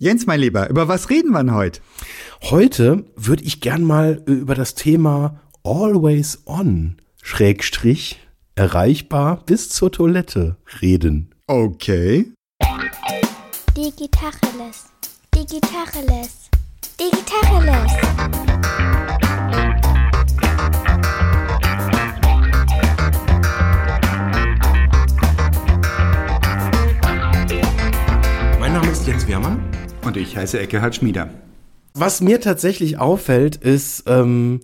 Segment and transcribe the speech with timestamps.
[0.00, 1.80] Jens, mein Lieber, über was reden wir denn heute?
[2.40, 8.20] Heute würde ich gern mal über das Thema Always On, Schrägstrich,
[8.54, 11.34] erreichbar bis zur Toilette reden.
[11.48, 12.32] Okay.
[13.76, 14.86] Digitacheles.
[15.34, 16.48] Digitacheles.
[17.00, 17.92] Digitacheles.
[28.60, 29.77] Mein Name ist Jens Wehrmann.
[30.04, 31.30] Und ich heiße Eckehard Schmieder.
[31.94, 34.60] Was mir tatsächlich auffällt, ist, ähm,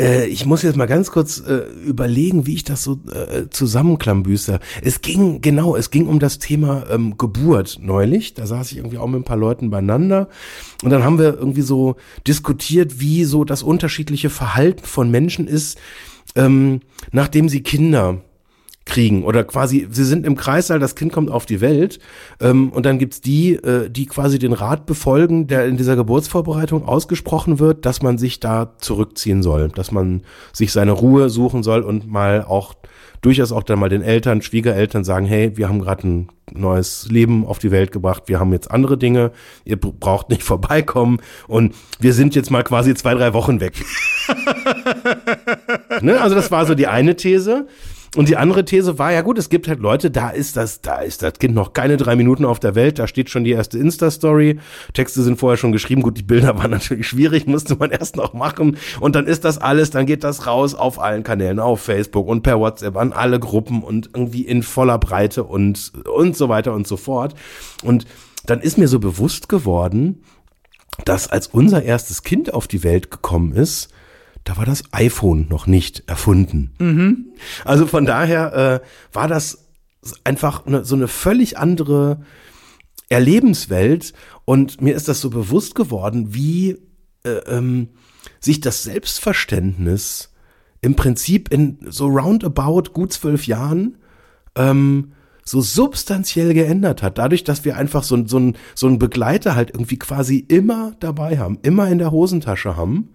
[0.00, 4.58] äh, ich muss jetzt mal ganz kurz äh, überlegen, wie ich das so äh, zusammenklambüße.
[4.82, 8.34] Es ging, genau, es ging um das Thema ähm, Geburt neulich.
[8.34, 10.28] Da saß ich irgendwie auch mit ein paar Leuten beieinander.
[10.82, 11.96] Und dann haben wir irgendwie so
[12.26, 15.78] diskutiert, wie so das unterschiedliche Verhalten von Menschen ist,
[16.34, 16.80] ähm,
[17.12, 18.22] nachdem sie Kinder
[18.88, 22.00] kriegen oder quasi, sie sind im Kreissaal, das Kind kommt auf die Welt
[22.40, 26.88] ähm, und dann gibt's die, äh, die quasi den Rat befolgen, der in dieser Geburtsvorbereitung
[26.88, 31.82] ausgesprochen wird, dass man sich da zurückziehen soll, dass man sich seine Ruhe suchen soll
[31.82, 32.74] und mal auch
[33.20, 37.46] durchaus auch dann mal den Eltern, Schwiegereltern sagen, hey, wir haben gerade ein neues Leben
[37.46, 39.32] auf die Welt gebracht, wir haben jetzt andere Dinge,
[39.64, 43.74] ihr braucht nicht vorbeikommen und wir sind jetzt mal quasi zwei, drei Wochen weg.
[46.00, 46.20] ne?
[46.20, 47.66] Also das war so die eine These.
[48.18, 51.02] Und die andere These war, ja gut, es gibt halt Leute, da ist das, da
[51.02, 53.78] ist das Kind noch keine drei Minuten auf der Welt, da steht schon die erste
[53.78, 54.58] Insta-Story,
[54.92, 58.34] Texte sind vorher schon geschrieben, gut, die Bilder waren natürlich schwierig, musste man erst noch
[58.34, 58.76] machen.
[58.98, 62.42] Und dann ist das alles, dann geht das raus auf allen Kanälen, auf Facebook und
[62.42, 66.88] per WhatsApp an alle Gruppen und irgendwie in voller Breite und, und so weiter und
[66.88, 67.36] so fort.
[67.84, 68.04] Und
[68.46, 70.24] dann ist mir so bewusst geworden,
[71.04, 73.90] dass als unser erstes Kind auf die Welt gekommen ist,
[74.48, 76.72] da war das iPhone noch nicht erfunden.
[76.78, 77.32] Mhm.
[77.66, 79.68] Also von daher äh, war das
[80.24, 82.22] einfach eine, so eine völlig andere
[83.10, 84.14] Erlebenswelt
[84.46, 86.78] und mir ist das so bewusst geworden, wie
[87.24, 87.88] äh, ähm,
[88.40, 90.32] sich das Selbstverständnis
[90.80, 93.98] im Prinzip in so roundabout gut zwölf Jahren
[94.54, 95.12] ähm,
[95.44, 97.18] so substanziell geändert hat.
[97.18, 101.58] Dadurch, dass wir einfach so, so, so einen Begleiter halt irgendwie quasi immer dabei haben,
[101.60, 103.10] immer in der Hosentasche haben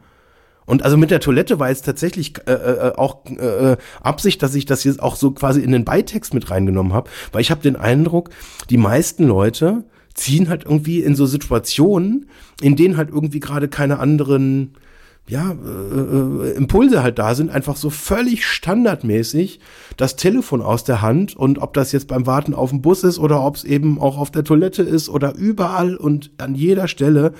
[0.65, 4.65] und also mit der Toilette war jetzt tatsächlich äh, äh, auch äh, Absicht, dass ich
[4.65, 7.75] das jetzt auch so quasi in den Beitext mit reingenommen habe, weil ich habe den
[7.75, 8.29] Eindruck,
[8.69, 12.29] die meisten Leute ziehen halt irgendwie in so Situationen,
[12.61, 14.75] in denen halt irgendwie gerade keine anderen
[15.27, 19.61] ja, äh, äh, Impulse halt da sind, einfach so völlig standardmäßig
[19.95, 23.19] das Telefon aus der Hand und ob das jetzt beim Warten auf dem Bus ist
[23.19, 27.33] oder ob es eben auch auf der Toilette ist oder überall und an jeder Stelle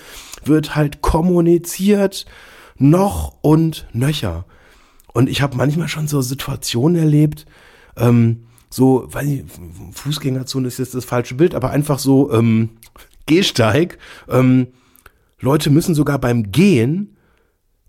[0.45, 2.25] wird halt kommuniziert,
[2.77, 4.45] noch und nöcher.
[5.13, 7.45] Und ich habe manchmal schon so Situationen erlebt,
[7.97, 9.43] ähm, so, ich,
[9.91, 12.69] Fußgängerzone ist jetzt das falsche Bild, aber einfach so ähm,
[13.27, 13.99] Gehsteig.
[14.27, 14.67] Ähm,
[15.39, 17.12] Leute müssen sogar beim Gehen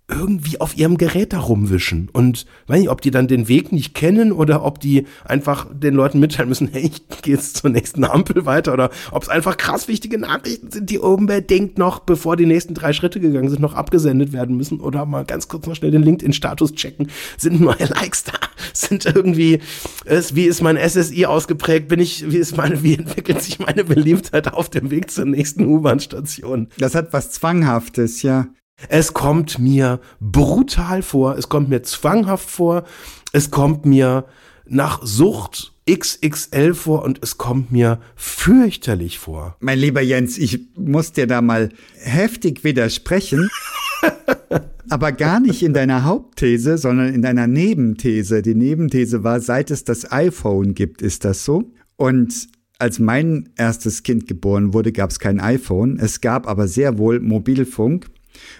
[0.06, 2.10] irgendwie auf ihrem Gerät da rumwischen.
[2.12, 5.94] Und weiß nicht, ob die dann den Weg nicht kennen oder ob die einfach den
[5.94, 9.56] Leuten mitteilen müssen, hey, ich gehe jetzt zur nächsten Ampel weiter oder ob es einfach
[9.56, 13.74] krass wichtige Nachrichten sind, die unbedingt noch, bevor die nächsten drei Schritte gegangen sind, noch
[13.74, 17.08] abgesendet werden müssen oder mal ganz kurz noch schnell den LinkedIn-Status checken.
[17.38, 18.34] Sind neue Likes da?
[18.74, 19.60] Sind irgendwie,
[20.04, 21.88] ist, wie ist mein SSI ausgeprägt?
[21.88, 25.64] Bin ich, wie ist meine, wie entwickelt sich meine Beliebtheit auf dem Weg zur nächsten
[25.64, 26.68] U-Bahn-Station?
[26.76, 28.48] Das hat was Zwanghaftes, ja.
[28.88, 32.84] Es kommt mir brutal vor, es kommt mir zwanghaft vor,
[33.32, 34.26] es kommt mir
[34.66, 39.56] nach Sucht XXL vor und es kommt mir fürchterlich vor.
[39.60, 41.70] Mein lieber Jens, ich muss dir da mal
[42.00, 43.50] heftig widersprechen.
[44.90, 48.42] aber gar nicht in deiner Hauptthese, sondern in deiner Nebenthese.
[48.42, 51.72] Die Nebenthese war, seit es das iPhone gibt, ist das so.
[51.96, 52.48] Und
[52.78, 55.98] als mein erstes Kind geboren wurde, gab es kein iPhone.
[55.98, 58.06] Es gab aber sehr wohl Mobilfunk.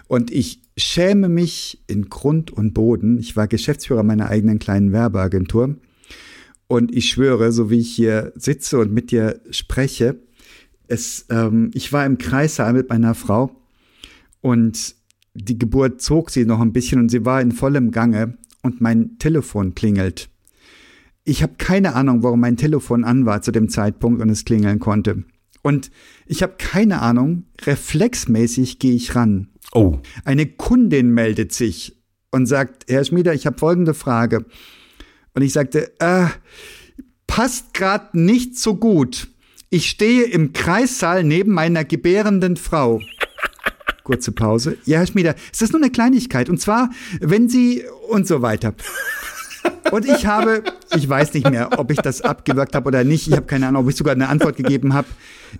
[0.08, 3.18] Und ich schäme mich in Grund und Boden.
[3.18, 5.76] Ich war Geschäftsführer meiner eigenen kleinen Werbeagentur.
[6.66, 10.18] Und ich schwöre, so wie ich hier sitze und mit dir spreche,
[10.88, 13.50] es, ähm, ich war im Kreissaal mit meiner Frau
[14.40, 14.96] und
[15.34, 19.18] die Geburt zog sie noch ein bisschen und sie war in vollem Gange und mein
[19.18, 20.30] Telefon klingelt.
[21.24, 24.78] Ich habe keine Ahnung, warum mein Telefon an war zu dem Zeitpunkt und es klingeln
[24.78, 25.24] konnte.
[25.64, 25.90] Und
[26.26, 29.48] ich habe keine Ahnung, reflexmäßig gehe ich ran.
[29.72, 29.98] Oh.
[30.26, 31.96] Eine Kundin meldet sich
[32.30, 34.44] und sagt, Herr Schmieder, ich habe folgende Frage.
[35.32, 36.26] Und ich sagte, äh,
[37.26, 39.28] passt gerade nicht so gut.
[39.70, 43.00] Ich stehe im Kreissaal neben meiner gebärenden Frau.
[44.04, 44.76] Kurze Pause.
[44.84, 46.50] Ja, Herr Schmieder, es ist nur eine Kleinigkeit.
[46.50, 46.90] Und zwar,
[47.20, 48.74] wenn Sie und so weiter.
[49.92, 50.62] Und ich habe,
[50.96, 53.28] ich weiß nicht mehr, ob ich das abgewirkt habe oder nicht.
[53.28, 55.08] Ich habe keine Ahnung, ob ich sogar eine Antwort gegeben habe.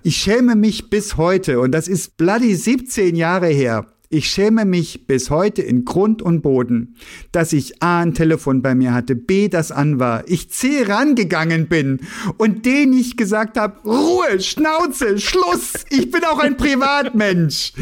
[0.03, 5.07] Ich schäme mich bis heute, und das ist bloody 17 Jahre her, ich schäme mich
[5.07, 6.95] bis heute in Grund und Boden,
[7.33, 11.67] dass ich A ein Telefon bei mir hatte, B das an war, ich C rangegangen
[11.69, 12.01] bin
[12.37, 17.73] und D nicht gesagt habe, Ruhe, Schnauze, Schluss, ich bin auch ein Privatmensch.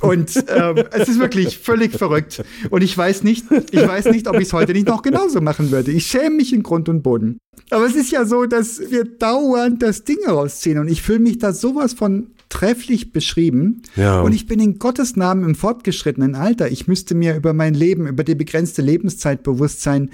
[0.00, 2.42] Und ähm, es ist wirklich völlig verrückt.
[2.70, 5.70] Und ich weiß nicht, ich weiß nicht, ob ich es heute nicht noch genauso machen
[5.70, 5.90] würde.
[5.90, 7.38] Ich schäme mich in Grund und Boden.
[7.70, 11.38] Aber es ist ja so, dass wir dauernd das Ding rausziehen und ich fühle mich
[11.38, 13.82] da sowas von trefflich beschrieben.
[13.96, 14.20] Ja.
[14.20, 16.70] Und ich bin in Gottes Namen im fortgeschrittenen Alter.
[16.70, 20.10] Ich müsste mir über mein Leben, über die begrenzte Lebenszeit bewusst sein.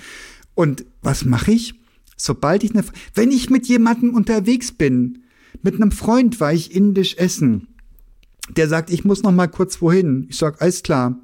[0.54, 1.74] Und was mache ich?
[2.16, 2.84] Sobald ich eine,
[3.14, 5.24] wenn ich mit jemandem unterwegs bin,
[5.62, 7.68] mit einem Freund war ich indisch essen.
[8.56, 10.26] Der sagt, ich muss noch mal kurz wohin.
[10.28, 11.18] Ich sag, alles klar.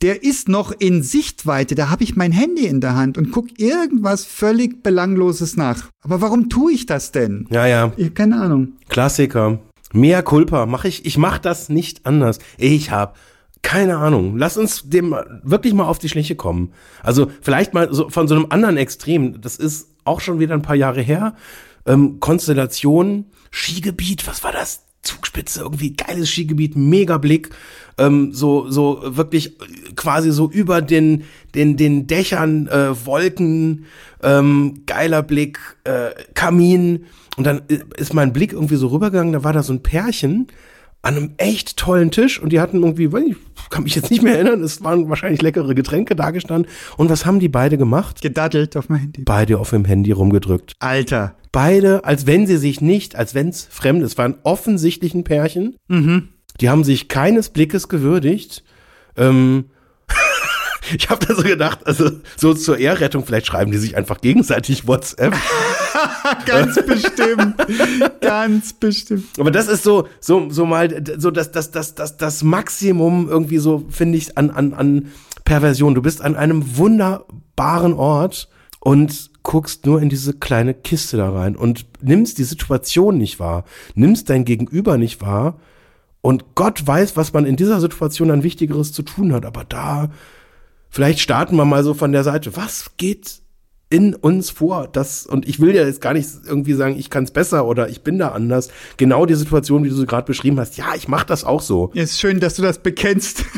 [0.00, 3.60] Der ist noch in Sichtweite, da habe ich mein Handy in der Hand und guck
[3.60, 5.90] irgendwas völlig belangloses nach.
[6.00, 7.46] Aber warum tue ich das denn?
[7.50, 7.92] Ja, ja.
[7.96, 8.72] Ich, keine Ahnung.
[8.88, 9.60] Klassiker.
[9.92, 10.66] Mea culpa.
[10.66, 12.38] Mach ich, ich mach das nicht anders.
[12.58, 13.16] Ich hab
[13.62, 14.36] keine Ahnung.
[14.36, 16.72] Lass uns dem wirklich mal auf die Schliche kommen.
[17.02, 19.40] Also vielleicht mal so von so einem anderen Extrem.
[19.40, 21.34] Das ist auch schon wieder ein paar Jahre her.
[21.86, 24.82] Ähm, Konstellation, Skigebiet, was war das?
[25.02, 27.50] Zugspitze, irgendwie geiles Skigebiet, mega Blick,
[27.98, 29.56] ähm, so so wirklich
[29.96, 31.24] quasi so über den
[31.56, 33.86] den den Dächern äh, Wolken,
[34.22, 37.06] ähm, geiler Blick, äh, Kamin
[37.36, 37.62] und dann
[37.96, 40.48] ist mein Blick irgendwie so rübergegangen, da war da so ein Pärchen
[41.04, 43.36] an einem echt tollen Tisch und die hatten irgendwie, weiß ich
[43.70, 47.24] kann mich jetzt nicht mehr erinnern, es waren wahrscheinlich leckere Getränke da gestanden und was
[47.26, 48.20] haben die beide gemacht?
[48.20, 49.22] Gedaddelt auf mein Handy.
[49.24, 51.34] Beide auf dem Handy rumgedrückt Alter.
[51.52, 55.76] beide, als wenn sie sich nicht, als wenn es fremd ist, waren offensichtlich ein Pärchen.
[56.60, 58.62] Die haben sich keines Blickes gewürdigt.
[59.16, 59.66] Ähm,
[60.96, 64.86] ich habe da so gedacht, also so zur Ehrrettung, vielleicht schreiben die sich einfach gegenseitig
[64.86, 65.34] WhatsApp.
[66.46, 67.54] Ganz bestimmt.
[68.20, 69.24] Ganz bestimmt.
[69.38, 73.58] Aber das ist so, so, so mal, so das, das, das, das, das Maximum irgendwie
[73.58, 75.12] so, finde ich, an, an, an
[75.44, 75.94] Perversion.
[75.94, 78.48] Du bist an einem wunderbaren Ort
[78.80, 83.64] und guckst nur in diese kleine Kiste da rein und nimmst die Situation nicht wahr,
[83.94, 85.58] nimmst dein Gegenüber nicht wahr
[86.20, 90.10] und Gott weiß, was man in dieser Situation an Wichtigeres zu tun hat, aber da,
[90.92, 93.42] vielleicht starten wir mal so von der Seite, was geht
[93.90, 97.24] in uns vor, das, und ich will ja jetzt gar nicht irgendwie sagen, ich kann
[97.24, 98.70] es besser oder ich bin da anders.
[98.96, 101.90] Genau die Situation, wie du sie gerade beschrieben hast, ja, ich mache das auch so.
[101.92, 103.44] Ist schön, dass du das bekennst.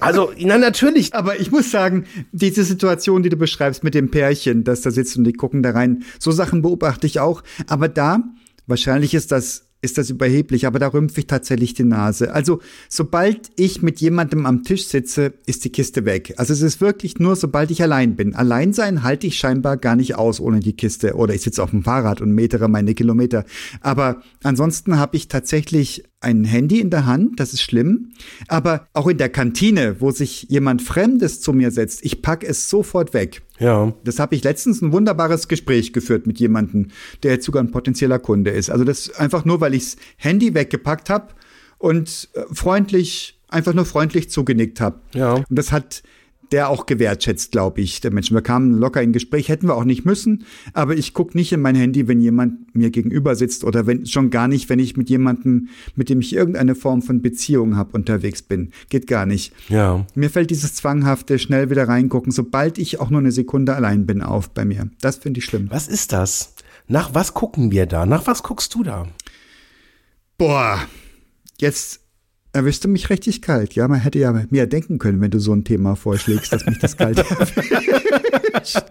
[0.00, 4.62] Also, na natürlich, Aber ich muss sagen, diese Situation, die du beschreibst mit dem Pärchen,
[4.62, 7.42] das da sitzt und die gucken da rein, so Sachen beobachte ich auch.
[7.68, 8.22] Aber da,
[8.66, 12.32] wahrscheinlich ist das, ist das überheblich, aber da rümpfe ich tatsächlich die Nase.
[12.32, 16.34] Also, sobald ich mit jemandem am Tisch sitze, ist die Kiste weg.
[16.38, 18.34] Also, es ist wirklich nur, sobald ich allein bin.
[18.34, 21.14] Allein sein halte ich scheinbar gar nicht aus ohne die Kiste.
[21.14, 23.44] Oder ich sitze auf dem Fahrrad und metere meine Kilometer.
[23.80, 28.12] Aber ansonsten habe ich tatsächlich ein Handy in der Hand, das ist schlimm.
[28.48, 32.70] Aber auch in der Kantine, wo sich jemand Fremdes zu mir setzt, ich pack es
[32.70, 33.42] sofort weg.
[33.58, 33.92] Ja.
[34.04, 36.88] Das habe ich letztens ein wunderbares Gespräch geführt mit jemandem,
[37.22, 38.70] der jetzt sogar ein potenzieller Kunde ist.
[38.70, 41.28] Also das einfach nur, weil ichs Handy weggepackt habe
[41.78, 45.00] und äh, freundlich, einfach nur freundlich zugenickt habe.
[45.14, 45.34] Ja.
[45.34, 46.02] Und das hat
[46.54, 48.30] der auch gewertschätzt, glaube ich, der Mensch.
[48.30, 51.60] Wir kamen locker in Gespräch, hätten wir auch nicht müssen, aber ich gucke nicht in
[51.60, 55.10] mein Handy, wenn jemand mir gegenüber sitzt oder wenn schon gar nicht, wenn ich mit
[55.10, 55.66] jemandem,
[55.96, 58.70] mit dem ich irgendeine Form von Beziehung habe, unterwegs bin.
[58.88, 59.52] Geht gar nicht.
[59.68, 60.06] Ja.
[60.14, 64.22] Mir fällt dieses zwanghafte schnell wieder reingucken, sobald ich auch nur eine Sekunde allein bin,
[64.22, 64.88] auf bei mir.
[65.00, 65.66] Das finde ich schlimm.
[65.70, 66.54] Was ist das?
[66.86, 68.06] Nach was gucken wir da?
[68.06, 69.08] Nach was guckst du da?
[70.38, 70.78] Boah,
[71.58, 72.03] jetzt
[72.54, 73.74] erwischst du mich richtig kalt.
[73.74, 76.78] Ja, man hätte ja mehr denken können, wenn du so ein Thema vorschlägst, dass mich
[76.78, 77.18] das kalt
[78.52, 78.82] erwischt.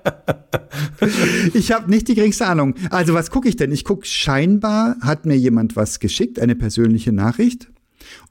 [1.53, 2.75] Ich habe nicht die geringste Ahnung.
[2.89, 3.71] Also was gucke ich denn?
[3.71, 7.69] Ich gucke scheinbar, hat mir jemand was geschickt, eine persönliche Nachricht.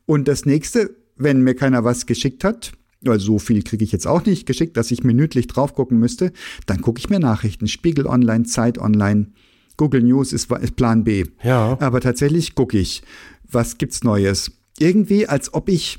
[0.07, 2.73] Und das nächste, wenn mir keiner was geschickt hat,
[3.07, 6.33] also so viel kriege ich jetzt auch nicht geschickt, dass ich minütlich drauf gucken müsste,
[6.67, 7.67] dann gucke ich mir Nachrichten.
[7.67, 9.29] Spiegel Online, Zeit Online,
[9.77, 11.25] Google News ist, ist Plan B.
[11.43, 11.77] Ja.
[11.81, 13.03] Aber tatsächlich gucke ich,
[13.51, 14.53] was gibt's Neues.
[14.83, 15.99] Irgendwie, als ob ich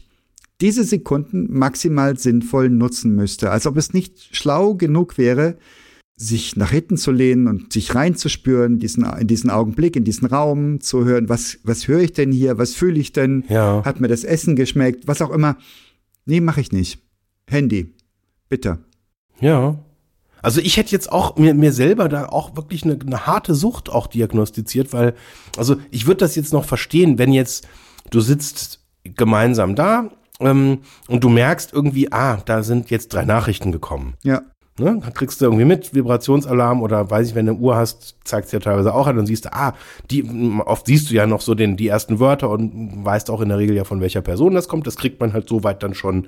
[0.61, 3.49] diese Sekunden maximal sinnvoll nutzen müsste.
[3.49, 5.57] Als ob es nicht schlau genug wäre,
[6.15, 10.79] sich nach hinten zu lehnen und sich reinzuspüren, diesen, in diesen Augenblick, in diesen Raum
[10.79, 13.83] zu hören, was, was höre ich denn hier, was fühle ich denn, Ja.
[13.83, 15.57] hat mir das Essen geschmeckt, was auch immer.
[16.25, 16.99] Nee, mache ich nicht.
[17.47, 17.93] Handy.
[18.47, 18.79] Bitte.
[19.41, 19.79] Ja.
[20.41, 23.89] Also ich hätte jetzt auch mir, mir selber da auch wirklich eine, eine harte Sucht
[23.89, 25.15] auch diagnostiziert, weil,
[25.57, 27.67] also ich würde das jetzt noch verstehen, wenn jetzt
[28.13, 33.71] du sitzt gemeinsam da ähm, und du merkst irgendwie, ah, da sind jetzt drei Nachrichten
[33.71, 34.15] gekommen.
[34.23, 34.41] Ja.
[34.79, 34.99] Ne?
[35.01, 38.47] Dann kriegst du irgendwie mit, Vibrationsalarm oder weiß ich, wenn du eine Uhr hast, zeigt
[38.47, 39.73] es ja teilweise auch an, dann siehst du, ah,
[40.09, 40.23] die,
[40.65, 43.59] oft siehst du ja noch so den, die ersten Wörter und weißt auch in der
[43.59, 44.87] Regel ja von welcher Person das kommt.
[44.87, 46.27] Das kriegt man halt soweit dann schon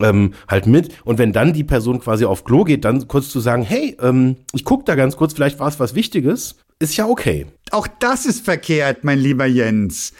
[0.00, 0.90] ähm, halt mit.
[1.04, 4.36] Und wenn dann die Person quasi auf Klo geht, dann kurz zu sagen, hey, ähm,
[4.52, 7.46] ich guck da ganz kurz, vielleicht war es was Wichtiges, ist ja okay.
[7.70, 10.12] Auch das ist verkehrt, mein lieber Jens.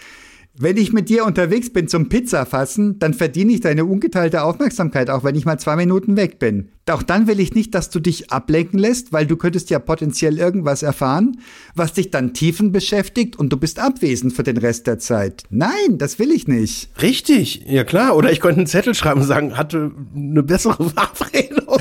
[0.54, 5.08] Wenn ich mit dir unterwegs bin zum Pizza fassen, dann verdiene ich deine ungeteilte Aufmerksamkeit,
[5.08, 6.68] auch wenn ich mal zwei Minuten weg bin.
[6.90, 10.38] Auch dann will ich nicht, dass du dich ablenken lässt, weil du könntest ja potenziell
[10.38, 11.38] irgendwas erfahren,
[11.74, 15.44] was dich dann tiefen beschäftigt und du bist abwesend für den Rest der Zeit.
[15.48, 16.90] Nein, das will ich nicht.
[17.00, 18.14] Richtig, ja klar.
[18.14, 21.78] Oder ich könnte einen Zettel schreiben und sagen, hatte eine bessere Verabredung.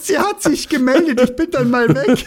[0.00, 2.24] Sie hat sich gemeldet, ich bin dann mal weg.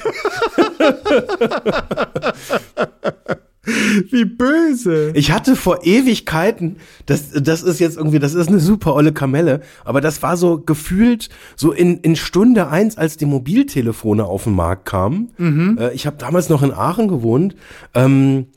[4.12, 5.12] Wie böse.
[5.16, 9.62] Ich hatte vor Ewigkeiten, das, das ist jetzt irgendwie, das ist eine super olle Kamelle,
[9.84, 14.54] aber das war so gefühlt so in, in Stunde eins, als die Mobiltelefone auf den
[14.54, 15.32] Markt kamen.
[15.38, 15.78] Mhm.
[15.80, 17.56] Äh, ich habe damals noch in Aachen gewohnt.
[17.94, 18.48] Ähm,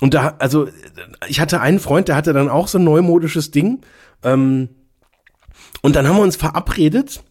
[0.00, 0.68] und da, also,
[1.28, 3.82] ich hatte einen Freund, der hatte dann auch so ein neumodisches Ding.
[4.24, 4.68] Ähm,
[5.80, 7.22] und dann haben wir uns verabredet.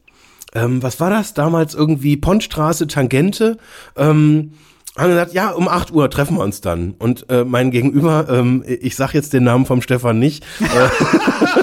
[0.53, 1.73] Ähm, was war das damals?
[1.73, 3.57] Irgendwie Pontstraße, Tangente.
[3.95, 4.53] Ähm,
[4.97, 6.95] haben gesagt, ja, um 8 Uhr treffen wir uns dann.
[6.99, 10.45] Und äh, mein Gegenüber, ähm, ich sag jetzt den Namen vom Stefan nicht.
[10.59, 10.65] Äh,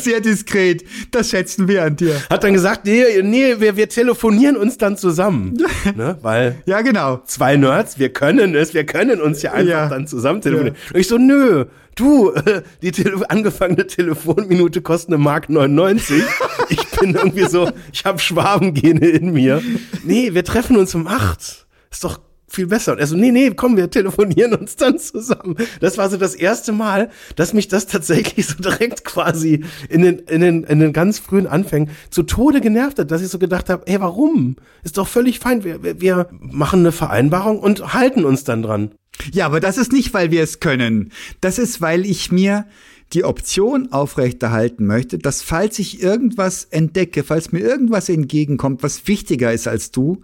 [0.00, 0.84] Sehr diskret.
[1.10, 2.20] Das schätzen wir an dir.
[2.28, 5.58] Hat dann gesagt, nee, nee, wir, wir telefonieren uns dann zusammen.
[5.96, 6.18] ne?
[6.22, 7.22] Weil ja, genau.
[7.24, 9.88] Zwei Nerds, wir können es, wir können uns ja einfach ja.
[9.88, 10.76] dann zusammen telefonieren.
[10.76, 10.94] Ja.
[10.94, 12.32] Und ich so, nö, du,
[12.82, 16.22] die Tele angefangene Telefonminute kostet eine Mark 99.
[16.68, 19.62] ich bin irgendwie so, ich habe Schwabengene in mir.
[20.04, 21.66] Nee, wir treffen uns um acht.
[21.90, 22.92] Ist doch viel besser.
[22.92, 25.56] Und er so, nee, nee, komm, wir telefonieren uns dann zusammen.
[25.80, 30.18] Das war so das erste Mal, dass mich das tatsächlich so direkt quasi in den,
[30.20, 33.70] in den, in den ganz frühen Anfängen zu Tode genervt hat, dass ich so gedacht
[33.70, 34.56] habe, ey, warum?
[34.82, 35.64] Ist doch völlig fein.
[35.64, 38.92] Wir, wir, wir machen eine Vereinbarung und halten uns dann dran.
[39.32, 41.12] Ja, aber das ist nicht, weil wir es können.
[41.40, 42.66] Das ist, weil ich mir
[43.12, 49.52] die Option aufrechterhalten möchte, dass falls ich irgendwas entdecke, falls mir irgendwas entgegenkommt, was wichtiger
[49.52, 50.22] ist als du,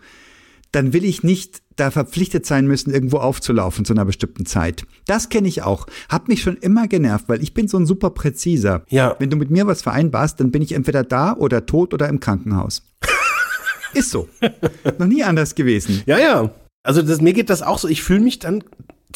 [0.73, 4.87] dann will ich nicht da verpflichtet sein müssen, irgendwo aufzulaufen zu einer bestimmten Zeit.
[5.07, 5.87] Das kenne ich auch.
[6.09, 8.85] Hab mich schon immer genervt, weil ich bin so ein super präziser.
[8.88, 9.14] Ja.
[9.19, 12.21] Wenn du mit mir was vereinbarst, dann bin ich entweder da oder tot oder im
[12.21, 12.83] Krankenhaus.
[13.95, 14.28] Ist so.
[14.99, 16.02] Noch nie anders gewesen.
[16.07, 16.50] Ja, ja.
[16.83, 17.88] Also das, mir geht das auch so.
[17.88, 18.64] Ich fühle mich dann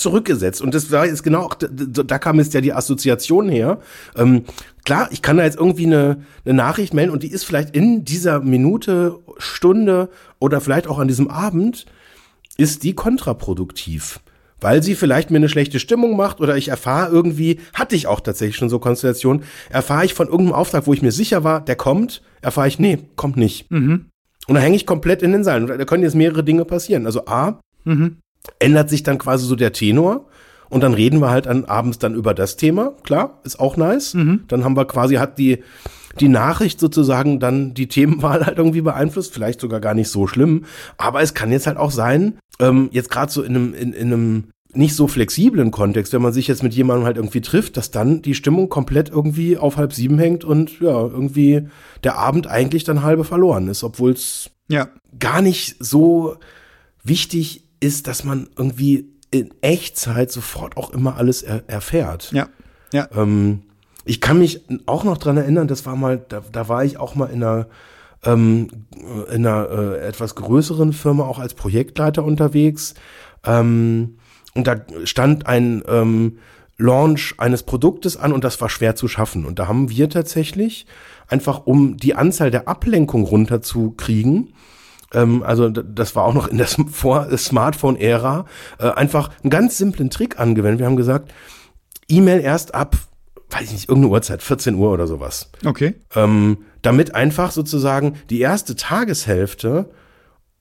[0.00, 0.62] zurückgesetzt.
[0.62, 3.78] Und das war jetzt genau auch, da kam jetzt ja die Assoziation her.
[4.16, 4.44] Ähm,
[4.84, 8.04] klar, ich kann da jetzt irgendwie eine, eine Nachricht melden und die ist vielleicht in
[8.04, 11.86] dieser Minute, Stunde oder vielleicht auch an diesem Abend
[12.56, 14.20] ist die kontraproduktiv.
[14.62, 18.20] Weil sie vielleicht mir eine schlechte Stimmung macht oder ich erfahre irgendwie, hatte ich auch
[18.20, 21.76] tatsächlich schon so Konstellationen, erfahre ich von irgendeinem Auftrag, wo ich mir sicher war, der
[21.76, 23.70] kommt, erfahre ich, nee, kommt nicht.
[23.70, 24.06] Mhm.
[24.46, 25.66] Und da hänge ich komplett in den Seilen.
[25.66, 27.06] Da können jetzt mehrere Dinge passieren.
[27.06, 28.18] Also A, mhm.
[28.58, 30.26] Ändert sich dann quasi so der Tenor.
[30.68, 32.92] Und dann reden wir halt an, abends dann über das Thema.
[33.02, 34.14] Klar, ist auch nice.
[34.14, 34.44] Mhm.
[34.46, 35.64] Dann haben wir quasi, hat die,
[36.20, 39.34] die Nachricht sozusagen dann die Themenwahl halt irgendwie beeinflusst.
[39.34, 40.64] Vielleicht sogar gar nicht so schlimm.
[40.96, 44.12] Aber es kann jetzt halt auch sein, ähm, jetzt gerade so in einem, in, in
[44.12, 47.90] einem nicht so flexiblen Kontext, wenn man sich jetzt mit jemandem halt irgendwie trifft, dass
[47.90, 51.66] dann die Stimmung komplett irgendwie auf halb sieben hängt und ja, irgendwie
[52.04, 54.88] der Abend eigentlich dann halbe verloren ist, obwohl es ja.
[55.18, 56.36] gar nicht so
[57.02, 62.30] wichtig ist, dass man irgendwie in Echtzeit sofort auch immer alles er erfährt.
[62.32, 62.48] Ja.
[62.92, 63.08] Ja.
[63.14, 63.62] Ähm,
[64.04, 67.14] ich kann mich auch noch dran erinnern, das war mal, da, da war ich auch
[67.14, 67.68] mal in einer,
[68.24, 68.68] ähm,
[69.32, 72.94] in einer äh, etwas größeren Firma auch als Projektleiter unterwegs.
[73.44, 74.16] Ähm,
[74.54, 76.38] und da stand ein ähm,
[76.76, 79.44] Launch eines Produktes an und das war schwer zu schaffen.
[79.44, 80.86] Und da haben wir tatsächlich
[81.28, 84.54] einfach, um die Anzahl der Ablenkung runterzukriegen,
[85.14, 88.46] ähm, also das war auch noch in der Vor-Smartphone-Ära,
[88.78, 90.80] äh, einfach einen ganz simplen Trick angewendet.
[90.80, 91.32] Wir haben gesagt,
[92.08, 92.96] E-Mail erst ab
[93.50, 95.50] weiß ich nicht, irgendeine Uhrzeit, 14 Uhr oder sowas.
[95.64, 95.94] Okay.
[96.14, 99.90] Ähm, damit einfach sozusagen die erste Tageshälfte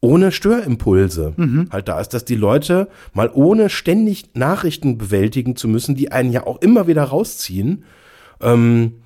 [0.01, 1.69] ohne Störimpulse mhm.
[1.71, 6.31] halt da ist, dass die Leute mal ohne ständig Nachrichten bewältigen zu müssen, die einen
[6.31, 7.83] ja auch immer wieder rausziehen,
[8.41, 8.98] ähm,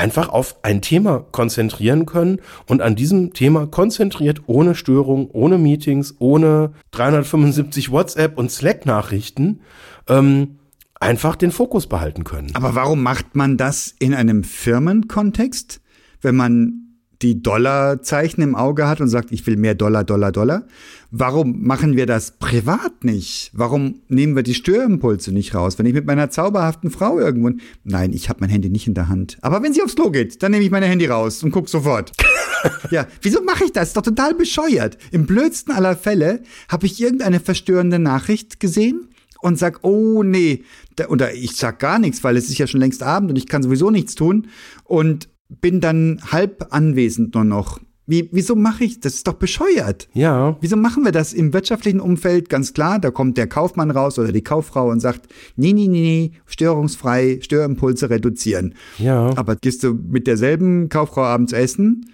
[0.00, 6.16] einfach auf ein Thema konzentrieren können und an diesem Thema konzentriert, ohne Störung, ohne Meetings,
[6.18, 9.60] ohne 375 WhatsApp und Slack-Nachrichten,
[10.08, 10.56] ähm,
[10.98, 12.50] einfach den Fokus behalten können.
[12.54, 15.80] Aber warum macht man das in einem Firmenkontext,
[16.22, 16.89] wenn man
[17.22, 20.66] die Dollarzeichen im Auge hat und sagt, ich will mehr Dollar, Dollar, Dollar.
[21.10, 23.50] Warum machen wir das privat nicht?
[23.52, 25.78] Warum nehmen wir die Störimpulse nicht raus?
[25.78, 27.50] Wenn ich mit meiner zauberhaften Frau irgendwo.
[27.84, 29.36] Nein, ich habe mein Handy nicht in der Hand.
[29.42, 32.12] Aber wenn sie aufs Klo geht, dann nehme ich mein Handy raus und guck sofort.
[32.90, 33.88] ja, wieso mache ich das?
[33.88, 34.96] Ist doch total bescheuert.
[35.10, 39.08] Im blödsten aller Fälle habe ich irgendeine verstörende Nachricht gesehen
[39.40, 40.64] und sag, oh nee,
[41.08, 43.62] oder ich sag gar nichts, weil es ist ja schon längst Abend und ich kann
[43.62, 44.48] sowieso nichts tun
[44.84, 45.28] und
[45.60, 47.80] bin dann halb anwesend nur noch.
[48.06, 49.14] Wie, wieso mache ich das?
[49.14, 50.08] ist doch bescheuert.
[50.14, 50.56] Ja.
[50.60, 52.48] Wieso machen wir das im wirtschaftlichen Umfeld?
[52.48, 56.00] Ganz klar, da kommt der Kaufmann raus oder die Kauffrau und sagt, nee, nee, nee,
[56.00, 58.74] nee, störungsfrei, Störimpulse reduzieren.
[58.98, 59.36] Ja.
[59.36, 62.10] Aber gehst du mit derselben Kauffrau abends essen,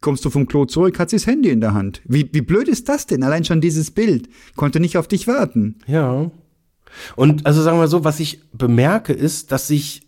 [0.00, 2.00] kommst du vom Klo zurück, hat sie das Handy in der Hand.
[2.06, 3.22] Wie, wie blöd ist das denn?
[3.22, 4.30] Allein schon dieses Bild.
[4.56, 5.76] Konnte nicht auf dich warten.
[5.86, 6.30] Ja.
[7.16, 10.07] Und also sagen wir so, was ich bemerke, ist, dass sich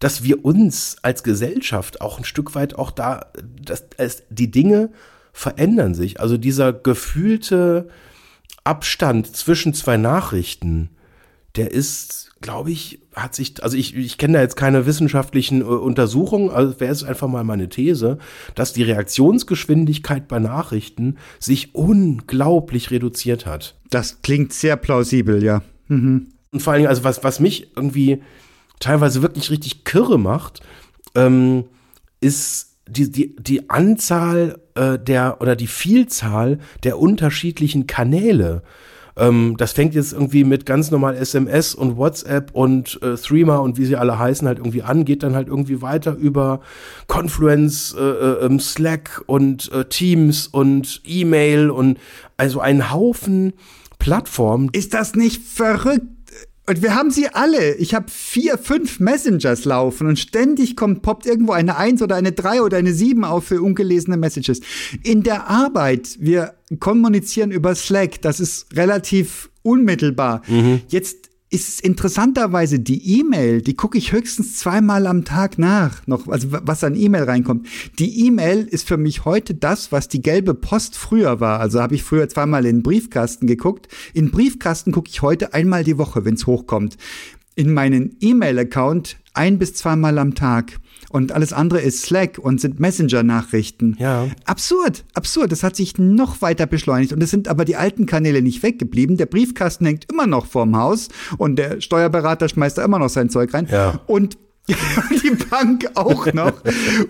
[0.00, 3.26] dass wir uns als Gesellschaft auch ein Stück weit auch da,
[3.62, 4.90] dass es, die Dinge
[5.32, 6.20] verändern sich.
[6.20, 7.88] Also dieser gefühlte
[8.64, 10.90] Abstand zwischen zwei Nachrichten,
[11.56, 15.64] der ist, glaube ich, hat sich, also ich, ich kenne da jetzt keine wissenschaftlichen äh,
[15.64, 18.18] Untersuchungen, also wäre es einfach mal meine These,
[18.54, 23.76] dass die Reaktionsgeschwindigkeit bei Nachrichten sich unglaublich reduziert hat.
[23.90, 25.62] Das klingt sehr plausibel, ja.
[25.88, 26.28] Mhm.
[26.50, 28.22] Und vor allen Dingen, also was, was mich irgendwie
[28.80, 30.60] teilweise wirklich richtig kirre macht,
[31.14, 31.64] ähm,
[32.20, 38.62] ist die, die, die Anzahl äh, der oder die Vielzahl der unterschiedlichen Kanäle.
[39.16, 43.78] Ähm, das fängt jetzt irgendwie mit ganz normal SMS und WhatsApp und äh, Threema und
[43.78, 46.60] wie sie alle heißen halt irgendwie an, geht dann halt irgendwie weiter über
[47.06, 51.98] Confluence, äh, äh, ähm, Slack und äh, Teams und E-Mail und
[52.36, 53.52] also ein Haufen
[53.98, 54.68] Plattformen.
[54.72, 56.02] Ist das nicht verrückt?
[56.66, 57.74] Und wir haben sie alle.
[57.74, 62.32] Ich habe vier, fünf Messengers laufen und ständig kommt, poppt irgendwo eine Eins oder eine
[62.32, 64.60] Drei oder eine Sieben auf für ungelesene Messages.
[65.02, 70.42] In der Arbeit, wir kommunizieren über Slack, das ist relativ unmittelbar.
[70.48, 70.80] Mhm.
[70.88, 76.48] Jetzt ist interessanterweise die E-Mail, die gucke ich höchstens zweimal am Tag nach, noch, also
[76.50, 77.68] was an E-Mail reinkommt.
[78.00, 81.60] Die E-Mail ist für mich heute das, was die gelbe Post früher war.
[81.60, 83.86] Also habe ich früher zweimal in den Briefkasten geguckt.
[84.14, 86.96] In Briefkasten gucke ich heute einmal die Woche, wenn es hochkommt.
[87.54, 90.80] In meinen E-Mail-Account ein bis zweimal am Tag
[91.14, 93.96] und alles andere ist Slack und sind Messenger-Nachrichten.
[94.00, 94.26] Ja.
[94.46, 95.52] Absurd, absurd.
[95.52, 99.16] Das hat sich noch weiter beschleunigt und es sind aber die alten Kanäle nicht weggeblieben.
[99.16, 103.30] Der Briefkasten hängt immer noch vorm Haus und der Steuerberater schmeißt da immer noch sein
[103.30, 103.68] Zeug rein.
[103.70, 104.00] Ja.
[104.08, 106.54] Und die Bank auch noch.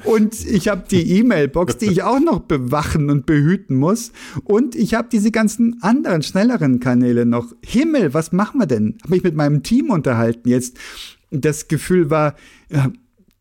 [0.04, 4.12] Und ich habe die E-Mail-Box, die ich auch noch bewachen und behüten muss.
[4.42, 7.54] Und ich habe diese ganzen anderen, schnelleren Kanäle noch.
[7.64, 8.98] Himmel, was machen wir denn?
[9.02, 10.76] Habe mich mit meinem Team unterhalten jetzt.
[11.30, 12.34] Das Gefühl war,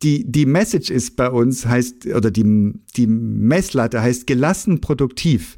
[0.04, 5.58] die, die Message ist bei uns, heißt, oder die, die Messlatte heißt gelassen produktiv.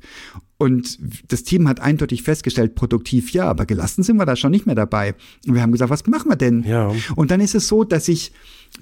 [0.57, 4.65] Und das Team hat eindeutig festgestellt, produktiv ja, aber gelassen sind wir da schon nicht
[4.65, 5.15] mehr dabei.
[5.45, 6.63] Und wir haben gesagt, was machen wir denn?
[6.63, 6.93] Ja.
[7.15, 8.31] Und dann ist es so, dass ich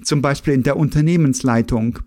[0.02, 1.98] zum Beispiel in der Unternehmensleitung,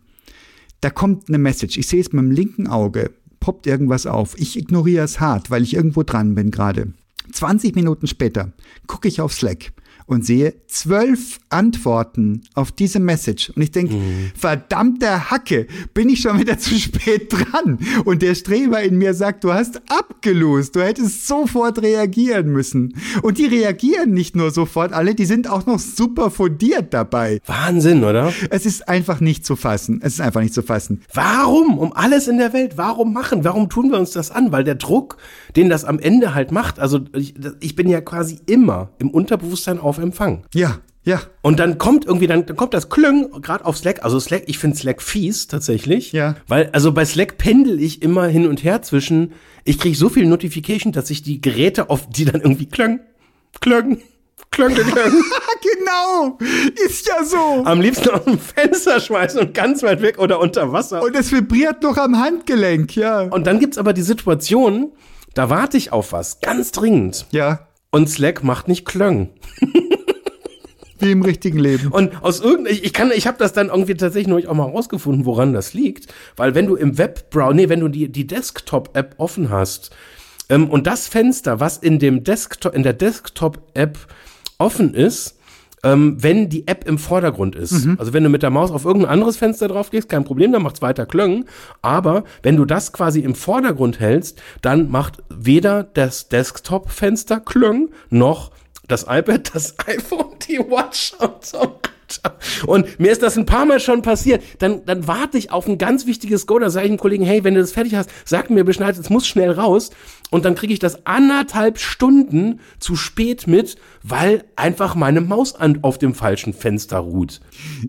[0.79, 4.39] da kommt eine Message, ich sehe es mit dem linken Auge, poppt irgendwas auf.
[4.39, 6.93] Ich ignoriere es hart, weil ich irgendwo dran bin gerade.
[7.31, 8.53] 20 Minuten später
[8.87, 9.73] gucke ich auf Slack
[10.07, 13.51] und sehe zwölf Antworten auf diese Message.
[13.51, 14.31] Und ich denke, mhm.
[14.35, 17.77] verdammte Hacke, bin ich schon wieder zu spät dran.
[18.05, 22.95] Und der Streber in mir sagt, du hast abgelost, du hättest sofort reagieren müssen.
[23.21, 27.41] Und die reagieren nicht nur sofort alle, die sind auch noch super fundiert dabei.
[27.45, 28.33] Wahnsinn, oder?
[28.49, 29.99] Es ist einfach nicht zu fassen.
[30.01, 31.01] Es ist einfach nicht zu fassen.
[31.13, 31.77] Warum?
[31.77, 32.77] Um alles in der Welt.
[32.77, 33.43] Warum machen?
[33.43, 34.53] Warum tun wir uns das an?
[34.53, 35.17] Weil der Druck,
[35.55, 39.79] den das am Ende halt macht, also ich, ich bin ja quasi immer im Unterbewusstsein
[39.79, 40.45] auf Empfang.
[40.53, 41.21] Ja, ja.
[41.41, 44.03] Und dann kommt irgendwie, dann, dann kommt das Klöng, gerade auf Slack.
[44.03, 46.11] Also Slack, ich finde Slack fies tatsächlich.
[46.11, 46.35] Ja.
[46.49, 49.31] Weil, also bei Slack pendel ich immer hin und her zwischen,
[49.63, 52.99] ich kriege so viel Notification, dass ich die Geräte auf die dann irgendwie klöng,
[53.61, 54.01] klöng,
[54.51, 54.83] klöng, klöng.
[55.79, 56.37] genau.
[56.85, 57.63] Ist ja so.
[57.63, 61.01] Am liebsten aus dem Fenster schmeißen und ganz weit weg oder unter Wasser.
[61.01, 63.21] Und es vibriert noch am Handgelenk, ja.
[63.21, 64.91] Und dann gibt's aber die Situation,
[65.35, 67.27] da warte ich auf was, ganz dringend.
[67.31, 67.66] Ja.
[67.91, 69.29] Und Slack macht nicht klöng.
[70.99, 71.89] Wie im richtigen Leben.
[71.89, 75.25] Und aus irgendeinem, ich kann, ich habe das dann irgendwie tatsächlich noch auch mal rausgefunden,
[75.25, 76.11] woran das liegt.
[76.35, 79.95] Weil wenn du im Webbrowser, nee, wenn du die, die Desktop-App offen hast
[80.49, 83.99] ähm, und das Fenster, was in dem Desktop, in der Desktop-App
[84.57, 85.36] offen ist,
[85.87, 87.85] ähm, wenn die App im Vordergrund ist.
[87.85, 87.95] Mhm.
[87.97, 90.61] Also wenn du mit der Maus auf irgendein anderes Fenster drauf gehst, kein Problem, dann
[90.61, 91.45] macht's weiter Klöng.
[91.81, 98.51] Aber wenn du das quasi im Vordergrund hältst, dann macht weder das Desktop-Fenster Klöng noch
[98.87, 101.79] das iPad, das iPhone, die Watch und so.
[102.65, 104.41] Und mir ist das ein paar Mal schon passiert.
[104.59, 106.57] Dann, dann warte ich auf ein ganz wichtiges Go.
[106.59, 109.09] Da sage ich dem Kollegen, hey, wenn du das fertig hast, sag mir Bescheid, es
[109.09, 109.89] muss schnell raus.
[110.29, 115.79] Und dann kriege ich das anderthalb Stunden zu spät mit, weil einfach meine Maus an,
[115.83, 117.39] auf dem falschen Fenster ruht.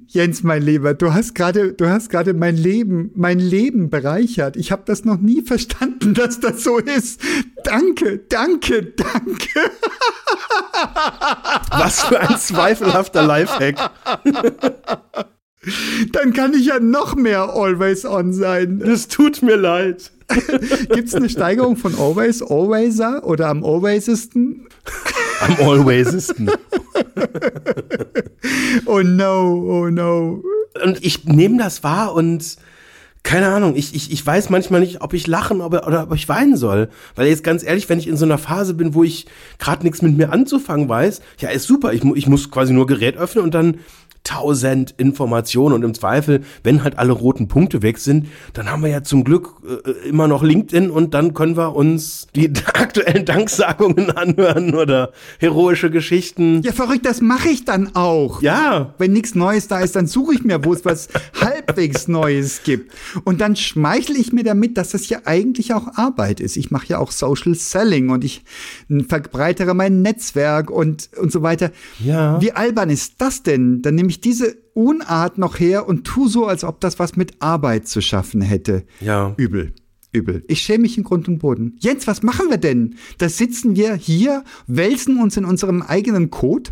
[0.06, 4.56] Jens, mein Lieber, du hast gerade, du hast gerade mein Leben, mein Leben bereichert.
[4.56, 7.20] Ich habe das noch nie verstanden, dass das so ist.
[7.64, 9.70] Danke, danke, danke.
[11.70, 13.90] Was für ein zweifelhafter Lifehack.
[16.12, 18.80] Dann kann ich ja noch mehr Always On sein.
[18.82, 20.10] Es tut mir leid.
[20.92, 24.66] Gibt es eine Steigerung von Always, Alwayser oder am Alwaysesten?
[25.40, 26.50] Am Alwaysesten.
[28.86, 30.42] oh no, oh no.
[30.84, 32.58] Und ich nehme das wahr und
[33.22, 36.28] keine Ahnung, ich, ich, ich weiß manchmal nicht, ob ich lachen oder, oder ob ich
[36.28, 36.88] weinen soll.
[37.14, 39.26] Weil jetzt ganz ehrlich, wenn ich in so einer Phase bin, wo ich
[39.58, 41.92] gerade nichts mit mir anzufangen weiß, ja, ist super.
[41.92, 43.78] Ich, ich muss quasi nur Gerät öffnen und dann
[44.28, 48.90] tausend Informationen und im Zweifel, wenn halt alle roten Punkte weg sind, dann haben wir
[48.90, 54.10] ja zum Glück äh, immer noch LinkedIn und dann können wir uns die aktuellen Danksagungen
[54.10, 56.60] anhören oder heroische Geschichten.
[56.62, 58.42] Ja, verrückt, das mache ich dann auch.
[58.42, 58.92] Ja.
[58.98, 61.08] Wenn nichts Neues da ist, dann suche ich mir, wo es was
[61.40, 62.92] halbwegs Neues gibt.
[63.24, 66.58] Und dann schmeichle ich mir damit, dass das ja eigentlich auch Arbeit ist.
[66.58, 68.42] Ich mache ja auch Social Selling und ich
[69.08, 71.70] verbreitere mein Netzwerk und, und so weiter.
[71.98, 72.42] Ja.
[72.42, 73.80] Wie albern ist das denn?
[73.80, 77.40] Dann nehme ich diese Unart noch her und tu so, als ob das was mit
[77.40, 78.84] Arbeit zu schaffen hätte.
[79.00, 79.34] Ja.
[79.36, 79.72] Übel.
[80.12, 80.42] Übel.
[80.48, 81.76] Ich schäme mich in Grund und Boden.
[81.80, 82.96] Jens, was machen wir denn?
[83.18, 86.70] Da sitzen wir hier, wälzen uns in unserem eigenen Code.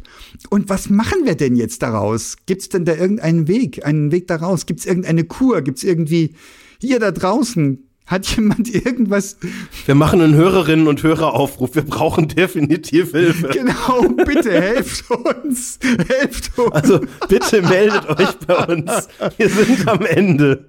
[0.48, 2.36] Und was machen wir denn jetzt daraus?
[2.46, 4.64] Gibt es denn da irgendeinen Weg, einen Weg daraus?
[4.64, 5.60] Gibt es irgendeine Kur?
[5.60, 6.34] Gibt es irgendwie
[6.80, 7.85] hier da draußen?
[8.06, 9.36] Hat jemand irgendwas?
[9.84, 11.74] Wir machen einen Hörerinnen- und Höreraufruf.
[11.74, 13.48] Wir brauchen definitiv Hilfe.
[13.48, 15.80] Genau, bitte helft uns.
[16.08, 16.72] Helft uns.
[16.72, 19.08] Also bitte meldet euch bei uns.
[19.36, 20.66] Wir sind am Ende.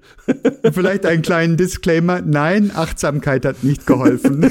[0.72, 2.22] Vielleicht einen kleinen Disclaimer.
[2.22, 4.50] Nein, Achtsamkeit hat nicht geholfen.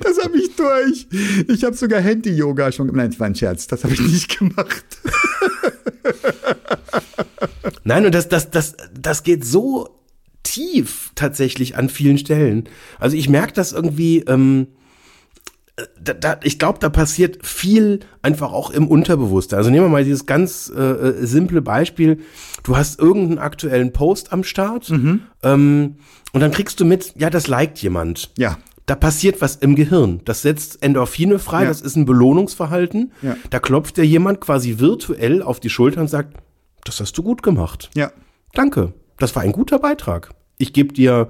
[0.00, 1.06] Das habe ich durch.
[1.48, 2.98] Ich habe sogar Handy-Yoga schon gemacht.
[2.98, 3.66] Nein, das war ein Scherz.
[3.66, 4.84] Das habe ich nicht gemacht.
[7.84, 10.00] Nein, und das, das, das, das geht so
[10.42, 12.68] tief tatsächlich an vielen Stellen.
[12.98, 14.68] Also ich merke das irgendwie, ähm,
[16.00, 19.58] da, da, ich glaube, da passiert viel einfach auch im Unterbewusstsein.
[19.58, 22.18] Also nehmen wir mal dieses ganz äh, simple Beispiel.
[22.62, 24.90] Du hast irgendeinen aktuellen Post am Start
[25.42, 25.96] ähm,
[26.32, 28.30] und dann kriegst du mit, ja, das liked jemand.
[28.36, 28.58] Ja.
[28.90, 30.20] Da passiert was im Gehirn.
[30.24, 31.68] Das setzt Endorphine frei, Ja.
[31.68, 33.12] das ist ein Belohnungsverhalten.
[33.22, 33.36] Ja.
[33.48, 36.36] Da klopft dir jemand quasi virtuell auf die Schulter und sagt,
[36.82, 37.88] das hast du gut gemacht.
[37.94, 38.10] Ja.
[38.52, 40.32] Danke, das war ein guter Beitrag.
[40.58, 41.28] Ich gebe dir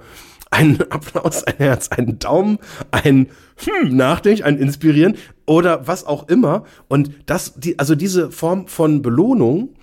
[0.50, 2.60] einen Applaus, ein Herz, einen Daumen,
[2.92, 6.64] ein hm, Nachdenken, ein Inspirieren oder was auch immer.
[6.88, 9.74] Und das, die, also diese Form von Belohnung,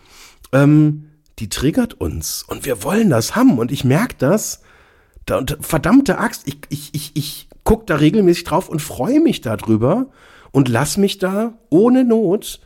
[0.52, 3.60] ähm, die triggert uns und wir wollen das haben.
[3.60, 4.64] Und ich merke das.
[5.28, 10.08] Da, verdammte Axt, ich, ich, ich, ich guck da regelmäßig drauf und freue mich darüber
[10.52, 12.62] und lass mich da ohne Not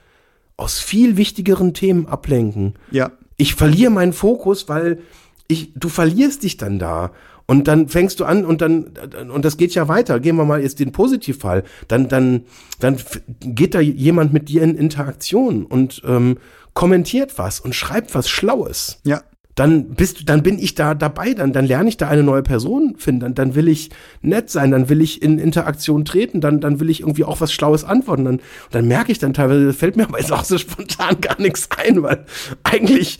[0.57, 3.11] aus viel wichtigeren Themen ablenken Ja.
[3.35, 4.99] ich verliere meinen Fokus, weil
[5.47, 7.13] ich, du verlierst dich dann da.
[7.47, 8.91] Und dann fängst du an und dann,
[9.33, 10.19] und das geht ja weiter.
[10.19, 11.63] Gehen wir mal jetzt den Positivfall.
[11.87, 12.45] Dann, dann,
[12.79, 12.97] dann
[13.39, 16.37] geht da jemand mit dir in Interaktion und ähm,
[16.75, 18.99] kommentiert was und schreibt was Schlaues.
[19.03, 19.23] Ja.
[19.61, 22.41] Dann bist du, dann bin ich da dabei, dann, dann lerne ich da eine neue
[22.41, 23.91] Person finden, dann, dann will ich
[24.23, 27.53] nett sein, dann will ich in Interaktion treten, dann, dann will ich irgendwie auch was
[27.53, 28.25] Schlaues antworten.
[28.25, 28.39] Dann,
[28.71, 32.01] dann merke ich dann teilweise, fällt mir aber jetzt auch so spontan gar nichts ein,
[32.01, 32.25] weil
[32.63, 33.19] eigentlich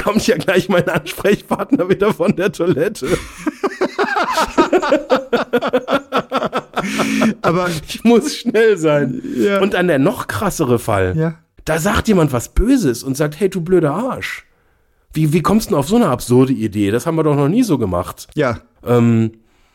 [0.00, 3.08] kommt ja gleich mein Ansprechpartner wieder von der Toilette.
[7.42, 9.20] Aber Ich muss schnell sein.
[9.36, 9.60] Ja.
[9.60, 11.16] Und dann der noch krassere Fall.
[11.16, 11.34] ja.
[11.64, 14.46] Da sagt jemand was Böses und sagt, hey, du blöder Arsch.
[15.12, 16.90] Wie, wie kommst du denn auf so eine absurde Idee?
[16.90, 18.28] Das haben wir doch noch nie so gemacht.
[18.34, 18.60] Ja.
[18.84, 19.32] Ähm,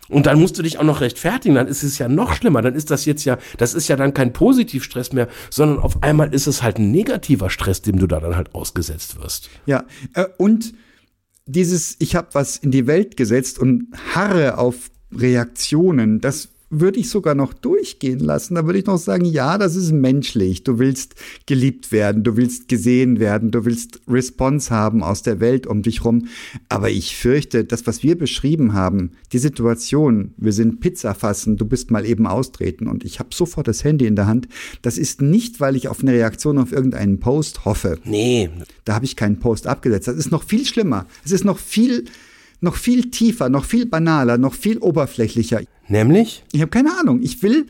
[0.08, 2.62] und dann musst du dich auch noch rechtfertigen, dann ist es ja noch schlimmer.
[2.62, 6.34] Dann ist das jetzt ja, das ist ja dann kein Positivstress mehr, sondern auf einmal
[6.34, 9.50] ist es halt ein negativer Stress, dem du da dann halt ausgesetzt wirst.
[9.66, 9.86] Ja.
[10.14, 10.74] Äh, und
[11.48, 17.10] dieses, ich habe was in die Welt gesetzt und harre auf Reaktionen, das würde ich
[17.10, 18.56] sogar noch durchgehen lassen.
[18.56, 20.64] Da würde ich noch sagen, ja, das ist menschlich.
[20.64, 25.68] Du willst geliebt werden, du willst gesehen werden, du willst Response haben aus der Welt
[25.68, 26.28] um dich rum.
[26.70, 31.66] Aber ich fürchte, das, was wir beschrieben haben, die Situation, wir sind Pizza fassen, du
[31.66, 34.48] bist mal eben austreten und ich habe sofort das Handy in der Hand.
[34.82, 38.00] Das ist nicht, weil ich auf eine Reaktion auf irgendeinen Post hoffe.
[38.04, 38.50] Nee,
[38.86, 40.08] Da habe ich keinen Post abgesetzt.
[40.08, 41.06] Das ist noch viel schlimmer.
[41.24, 42.06] Es ist noch viel,
[42.62, 45.62] noch viel tiefer, noch viel banaler, noch viel oberflächlicher.
[45.88, 46.44] Nämlich?
[46.52, 47.22] Ich habe keine Ahnung.
[47.22, 47.68] Ich will,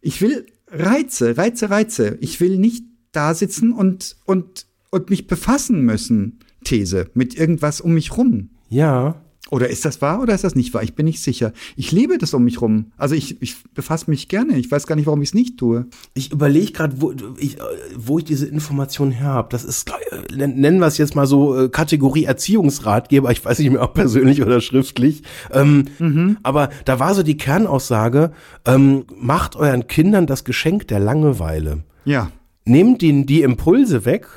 [0.00, 2.18] ich will Reize, Reize, Reize.
[2.20, 7.94] Ich will nicht da sitzen und, und, und mich befassen müssen, These, mit irgendwas um
[7.94, 8.50] mich rum.
[8.68, 9.22] Ja.
[9.52, 10.82] Oder ist das wahr oder ist das nicht wahr?
[10.82, 11.52] Ich bin nicht sicher.
[11.76, 12.86] Ich liebe das um mich rum.
[12.96, 14.58] Also ich, ich befasse mich gerne.
[14.58, 15.88] Ich weiß gar nicht, warum ich es nicht tue.
[16.14, 17.58] Ich überlege gerade, wo ich,
[17.94, 19.48] wo ich diese Information her habe.
[19.50, 19.92] Das ist,
[20.34, 23.30] nennen wir es jetzt mal so äh, Kategorie Erziehungsratgeber.
[23.30, 25.22] Ich weiß nicht mehr, ob persönlich oder schriftlich.
[25.50, 26.38] Ähm, mhm.
[26.42, 28.32] Aber da war so die Kernaussage,
[28.64, 31.84] ähm, macht euren Kindern das Geschenk der Langeweile.
[32.06, 32.30] Ja.
[32.64, 34.28] Nehmt ihnen die Impulse weg,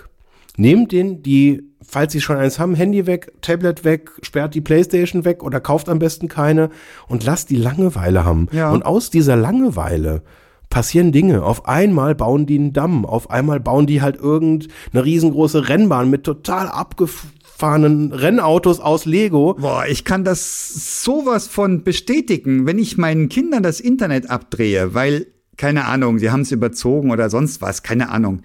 [0.57, 5.25] nehmt ihnen die falls Sie schon eins haben, Handy weg, Tablet weg, sperrt die Playstation
[5.25, 6.69] weg oder kauft am besten keine
[7.07, 8.47] und lasst die Langeweile haben.
[8.51, 8.71] Ja.
[8.71, 10.23] Und aus dieser Langeweile
[10.69, 11.43] passieren Dinge.
[11.43, 16.23] Auf einmal bauen die einen Damm, auf einmal bauen die halt irgendeine riesengroße Rennbahn mit
[16.23, 19.55] total abgefahrenen Rennautos aus Lego.
[19.59, 25.27] Boah, ich kann das sowas von bestätigen, wenn ich meinen Kindern das Internet abdrehe, weil
[25.57, 28.41] keine Ahnung, sie haben es überzogen oder sonst was, keine Ahnung.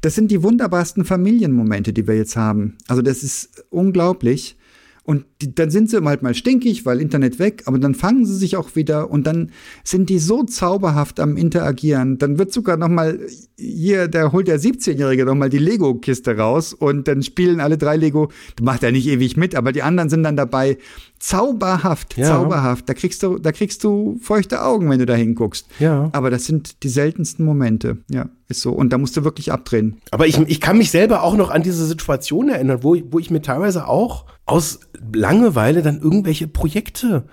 [0.00, 2.76] Das sind die wunderbarsten Familienmomente, die wir jetzt haben.
[2.88, 4.56] Also das ist unglaublich.
[5.06, 8.34] Und die, dann sind sie halt mal stinkig, weil Internet weg, aber dann fangen sie
[8.36, 9.50] sich auch wieder und dann
[9.84, 12.16] sind die so zauberhaft am Interagieren.
[12.16, 13.18] Dann wird sogar noch mal
[13.58, 17.96] hier, der holt der 17-Jährige noch mal die Lego-Kiste raus und dann spielen alle drei
[17.98, 18.30] Lego.
[18.56, 20.78] Du machst ja nicht ewig mit, aber die anderen sind dann dabei.
[21.18, 22.26] Zauberhaft, Ja.
[22.26, 22.88] zauberhaft.
[22.88, 25.66] Da kriegst du, da kriegst du feuchte Augen, wenn du da hinguckst.
[25.80, 26.10] Ja.
[26.12, 27.98] Aber das sind die seltensten Momente.
[28.10, 28.72] Ja, ist so.
[28.72, 29.96] Und da musst du wirklich abdrehen.
[30.10, 33.30] Aber ich, ich kann mich selber auch noch an diese Situation erinnern, wo, wo ich
[33.30, 34.80] mir teilweise auch aus
[35.12, 37.24] Langeweile dann irgendwelche Projekte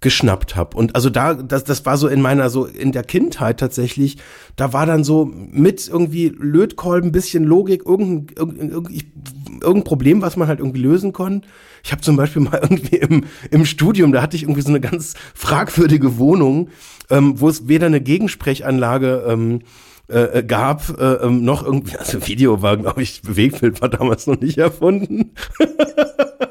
[0.00, 0.76] geschnappt habe.
[0.76, 4.16] Und also da, das, das war so in meiner, so in der Kindheit tatsächlich,
[4.56, 10.48] da war dann so mit irgendwie Lötkolben, bisschen Logik, irgendein, irgendein, irgendein, Problem, was man
[10.48, 11.46] halt irgendwie lösen konnte.
[11.84, 14.80] Ich habe zum Beispiel mal irgendwie im, im Studium, da hatte ich irgendwie so eine
[14.80, 16.70] ganz fragwürdige Wohnung,
[17.10, 19.60] ähm, wo es weder eine Gegensprechanlage ähm,
[20.08, 24.40] äh, gab, äh, ähm, noch irgendwie, also Video war, glaube ich, Bewegtbild war damals noch
[24.40, 25.32] nicht erfunden.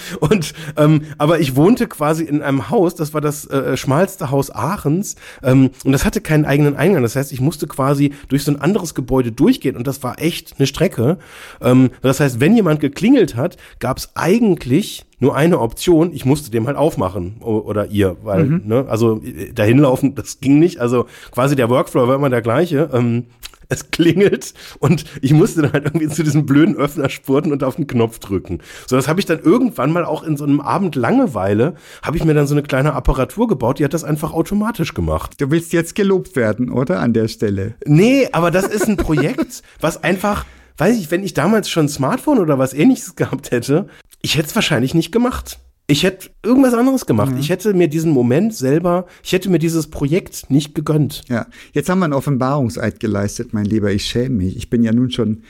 [0.20, 4.50] Und ähm, aber ich wohnte quasi in einem Haus, das war das äh, schmalste Haus
[4.50, 7.02] Aachens, ähm, und das hatte keinen eigenen Eingang.
[7.02, 10.54] Das heißt, ich musste quasi durch so ein anderes Gebäude durchgehen und das war echt
[10.58, 11.18] eine Strecke.
[11.60, 16.50] Ähm, das heißt, wenn jemand geklingelt hat, gab es eigentlich nur eine Option, ich musste
[16.50, 20.78] dem halt aufmachen oder ihr, weil, ne, also äh, dahin laufen, das ging nicht.
[20.78, 22.90] Also quasi der Workflow war immer der gleiche.
[22.92, 23.26] Ähm,
[23.82, 27.76] es klingelt und ich musste dann halt irgendwie zu diesem blöden Öffner spurten und auf
[27.76, 28.60] den Knopf drücken.
[28.86, 32.24] So, das habe ich dann irgendwann mal auch in so einem Abend Langeweile, habe ich
[32.24, 35.40] mir dann so eine kleine Apparatur gebaut, die hat das einfach automatisch gemacht.
[35.40, 37.00] Du willst jetzt gelobt werden, oder?
[37.00, 37.74] An der Stelle.
[37.84, 40.44] Nee, aber das ist ein Projekt, was einfach,
[40.76, 43.88] weiß ich, wenn ich damals schon ein Smartphone oder was ähnliches gehabt hätte,
[44.20, 45.58] ich hätte es wahrscheinlich nicht gemacht.
[45.86, 47.34] Ich hätte irgendwas anderes gemacht.
[47.38, 51.22] Ich hätte mir diesen Moment selber, ich hätte mir dieses Projekt nicht gegönnt.
[51.28, 53.92] Ja, jetzt haben wir einen Offenbarungseid geleistet, mein Lieber.
[53.92, 54.56] Ich schäme mich.
[54.56, 55.42] Ich bin ja nun schon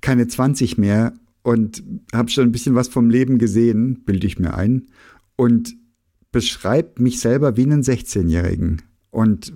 [0.00, 4.54] keine 20 mehr und habe schon ein bisschen was vom Leben gesehen, bilde ich mir
[4.54, 4.88] ein,
[5.36, 5.74] und
[6.30, 8.82] beschreibe mich selber wie einen 16-Jährigen.
[9.10, 9.52] Und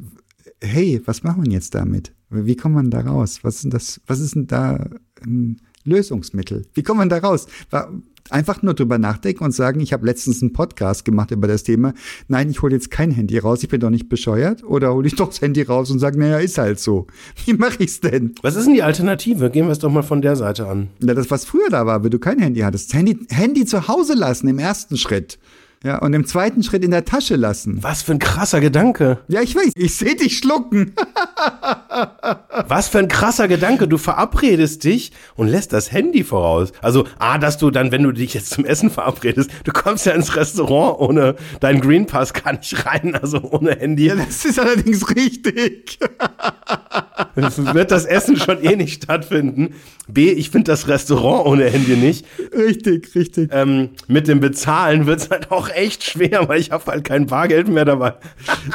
[0.63, 2.13] hey, was machen wir jetzt damit?
[2.29, 3.41] Wie kommt man da raus?
[3.43, 4.01] Was ist denn das?
[4.07, 4.91] Was ist denn da
[5.25, 6.67] ein Lösungsmittel?
[6.75, 7.47] Wie kommt man da raus?
[7.71, 7.93] War,
[8.31, 11.95] einfach nur drüber nachdenken und sagen, ich habe letztens einen Podcast gemacht über das Thema.
[12.29, 14.65] Nein, ich hole jetzt kein Handy raus, ich bin doch nicht bescheuert.
[14.65, 17.07] Oder hole ich doch das Handy raus und sage, naja, ist halt so.
[17.45, 18.35] Wie mache ich's denn?
[18.43, 19.51] Was ist denn die Alternative?
[19.51, 20.89] Gehen wir es doch mal von der Seite an.
[21.01, 22.95] Na, das, was früher da war, wenn du kein Handy hattest.
[22.95, 25.39] Handy, Handy zu Hause lassen im ersten Schritt.
[25.85, 27.83] Ja, und im zweiten Schritt in der Tasche lassen.
[27.83, 29.19] Was für ein krasser Gedanke.
[29.29, 30.95] Ja, ich weiß, ich sehe dich schlucken.
[32.69, 33.87] Was für ein krasser Gedanke.
[33.87, 36.73] Du verabredest dich und lässt das Handy voraus.
[36.83, 40.13] Also, ah, dass du dann, wenn du dich jetzt zum Essen verabredest, du kommst ja
[40.13, 44.07] ins Restaurant ohne deinen Green Pass gar nicht rein, also ohne Handy.
[44.07, 45.99] Ja, das ist allerdings richtig.
[47.35, 49.75] Wird das Essen schon eh nicht stattfinden.
[50.09, 52.25] B, ich finde das Restaurant ohne Handy nicht.
[52.57, 53.51] richtig, richtig.
[53.53, 57.27] Ähm, mit dem Bezahlen wird es halt auch echt schwer, weil ich habe halt kein
[57.27, 58.15] Bargeld mehr dabei.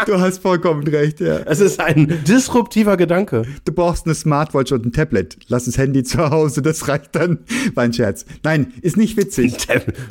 [0.05, 1.39] Du hast vollkommen recht, ja.
[1.45, 3.43] Es ist ein disruptiver Gedanke.
[3.65, 5.37] Du brauchst eine Smartwatch und ein Tablet.
[5.47, 7.39] Lass das Handy zu Hause, das reicht dann.
[7.75, 8.25] War ein Scherz.
[8.43, 9.55] Nein, ist nicht witzig.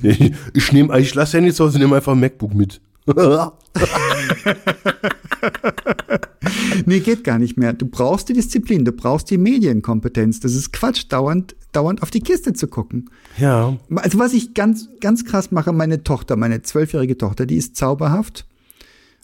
[0.03, 2.81] Ich, ich nehme, ich lasse Handy zu Hause, nehme einfach ein MacBook mit.
[6.87, 7.73] Nee, geht gar nicht mehr.
[7.75, 10.41] Du brauchst die Disziplin, du brauchst die Medienkompetenz.
[10.41, 13.11] Das ist Quatsch, dauernd, dauernd auf die Kiste zu gucken.
[13.39, 13.77] ja.
[13.97, 18.47] Also was ich ganz, ganz krass mache, meine Tochter, meine zwölfjährige Tochter, die ist zauberhaft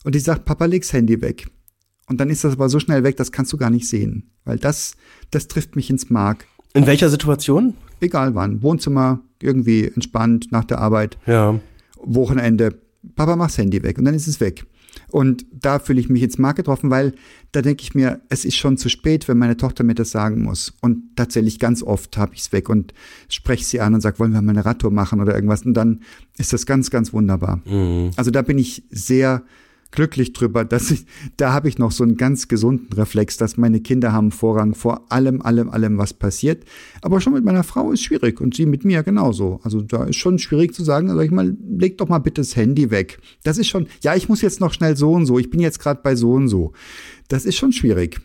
[0.05, 1.47] und die sagt, Papa, leg's Handy weg.
[2.09, 4.31] Und dann ist das aber so schnell weg, das kannst du gar nicht sehen.
[4.45, 4.95] Weil das,
[5.31, 6.47] das trifft mich ins Mark.
[6.75, 7.75] In welcher Situation?
[8.01, 8.63] Egal wann.
[8.63, 11.59] Wohnzimmer, irgendwie entspannt, nach der Arbeit, Ja.
[11.97, 12.79] Wochenende.
[13.17, 13.99] Papa, mach's Handy weg.
[13.99, 14.67] Und dann ist es weg.
[15.11, 17.15] Und da fühle ich mich jetzt Mark getroffen, weil
[17.53, 20.43] da denke ich mir, es ist schon zu spät, wenn meine Tochter mir das sagen
[20.43, 20.75] muss.
[20.81, 22.93] Und tatsächlich ganz oft habe ich es weg und
[23.29, 25.63] spreche sie an und sage, wollen wir mal eine Radtour machen oder irgendwas.
[25.63, 26.01] Und dann
[26.37, 27.61] ist das ganz, ganz wunderbar.
[27.65, 28.11] Mhm.
[28.17, 29.43] Also da bin ich sehr
[29.91, 33.81] glücklich drüber, dass ich, da habe ich noch so einen ganz gesunden Reflex, dass meine
[33.81, 36.65] Kinder haben Vorrang vor allem, allem, allem, was passiert.
[37.03, 39.61] Aber schon mit meiner Frau ist schwierig und sie mit mir genauso.
[39.63, 42.57] Also da ist schon schwierig zu sagen, sag ich mal, leg doch mal bitte das
[42.57, 43.19] Handy weg.
[43.45, 45.79] Das ist schon, ja, ich muss jetzt noch schnell so und so, ich bin jetzt
[45.79, 46.73] gerade bei so und so.
[47.29, 48.21] Das ist schon schwierig.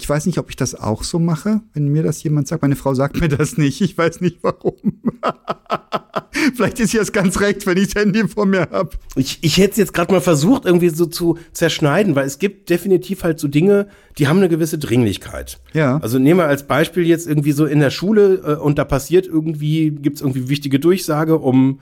[0.00, 2.62] Ich weiß nicht, ob ich das auch so mache, wenn mir das jemand sagt.
[2.62, 3.82] Meine Frau sagt mir das nicht.
[3.82, 4.74] Ich weiß nicht warum.
[6.54, 8.92] Vielleicht ist sie es ganz recht, wenn ich das Handy vor mir habe.
[9.14, 12.70] Ich, ich hätte es jetzt gerade mal versucht, irgendwie so zu zerschneiden, weil es gibt
[12.70, 15.60] definitiv halt so Dinge, die haben eine gewisse Dringlichkeit.
[15.74, 15.98] Ja.
[15.98, 19.26] Also nehmen wir als Beispiel jetzt irgendwie so in der Schule äh, und da passiert
[19.26, 21.80] irgendwie, gibt's irgendwie wichtige Durchsage um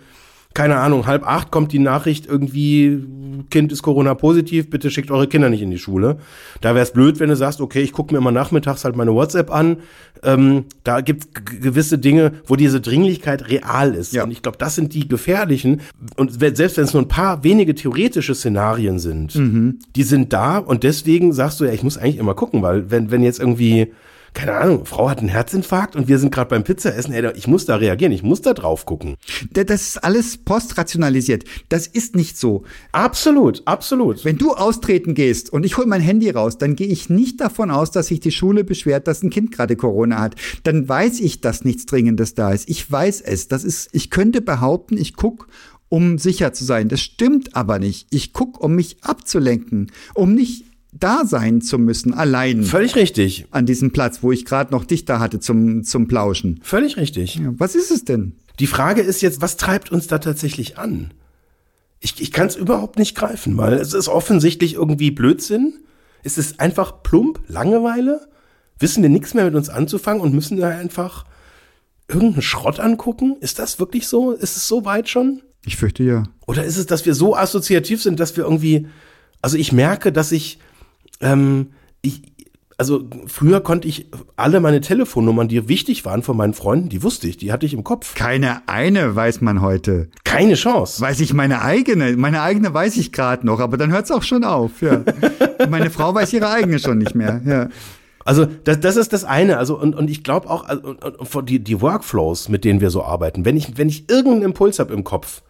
[0.58, 3.06] keine Ahnung, halb acht kommt die Nachricht irgendwie,
[3.48, 6.18] Kind ist Corona-positiv, bitte schickt eure Kinder nicht in die Schule.
[6.60, 9.14] Da wäre es blöd, wenn du sagst, okay, ich gucke mir immer nachmittags halt meine
[9.14, 9.76] WhatsApp an.
[10.24, 14.12] Ähm, da gibt es gewisse Dinge, wo diese Dringlichkeit real ist.
[14.12, 14.24] Ja.
[14.24, 15.80] Und ich glaube, das sind die gefährlichen.
[16.16, 19.36] Und selbst wenn es nur ein paar wenige theoretische Szenarien sind,
[19.94, 23.12] die sind da und deswegen sagst du ja, ich muss eigentlich immer gucken, weil wenn,
[23.12, 23.92] wenn jetzt irgendwie
[24.34, 27.64] keine Ahnung, Frau hat einen Herzinfarkt und wir sind gerade beim Pizzaessen, ey, ich muss
[27.64, 29.16] da reagieren, ich muss da drauf gucken.
[29.52, 31.44] Da- Das ist alles postrationalisiert.
[31.68, 32.64] Das ist nicht so.
[32.92, 34.24] Absolut, absolut.
[34.24, 37.70] Wenn du austreten gehst und ich hole mein Handy raus, dann gehe ich nicht davon
[37.70, 40.36] aus, dass sich die Schule beschwert, dass ein Kind gerade Corona hat.
[40.64, 42.68] Dann weiß ich, dass nichts Dringendes da ist.
[42.68, 43.48] Ich weiß es.
[43.48, 45.48] Das ist, ich könnte behaupten, ich guck,
[45.88, 46.88] um sicher zu sein.
[46.88, 48.08] Das stimmt aber nicht.
[48.10, 50.64] Ich guck, um mich abzulenken, um nicht
[51.00, 53.46] da sein zu müssen, allein Völlig richtig.
[53.50, 56.60] an diesem Platz, wo ich gerade noch dich da hatte zum, zum Plauschen.
[56.62, 57.36] Völlig richtig.
[57.36, 58.34] Ja, was ist es denn?
[58.58, 61.12] Die Frage ist jetzt, was treibt uns da tatsächlich an?
[62.00, 65.74] Ich, ich kann es überhaupt nicht greifen, weil es ist offensichtlich irgendwie Blödsinn.
[66.22, 68.28] Es ist einfach plump, Langeweile.
[68.78, 71.24] Wissen wir nichts mehr mit uns anzufangen und müssen da einfach
[72.08, 73.36] irgendeinen Schrott angucken?
[73.40, 74.32] Ist das wirklich so?
[74.32, 75.42] Ist es so weit schon?
[75.64, 76.24] Ich fürchte ja.
[76.46, 78.86] Oder ist es, dass wir so assoziativ sind, dass wir irgendwie,
[79.42, 80.58] also ich merke, dass ich,
[81.20, 81.68] ähm,
[82.02, 82.22] ich,
[82.76, 87.26] also früher konnte ich alle meine Telefonnummern, die wichtig waren von meinen Freunden, die wusste
[87.26, 88.14] ich, die hatte ich im Kopf.
[88.14, 90.08] Keine eine weiß man heute.
[90.22, 91.00] Keine Chance.
[91.00, 92.16] Weiß ich meine eigene.
[92.16, 94.80] Meine eigene weiß ich gerade noch, aber dann hört es auch schon auf.
[94.80, 95.02] Ja.
[95.68, 97.40] meine Frau weiß ihre eigene schon nicht mehr.
[97.44, 97.68] Ja.
[98.24, 99.58] Also das, das ist das eine.
[99.58, 103.44] Also und, und ich glaube auch also, die, die Workflows, mit denen wir so arbeiten.
[103.44, 105.42] Wenn ich wenn ich irgendeinen Impuls habe im Kopf,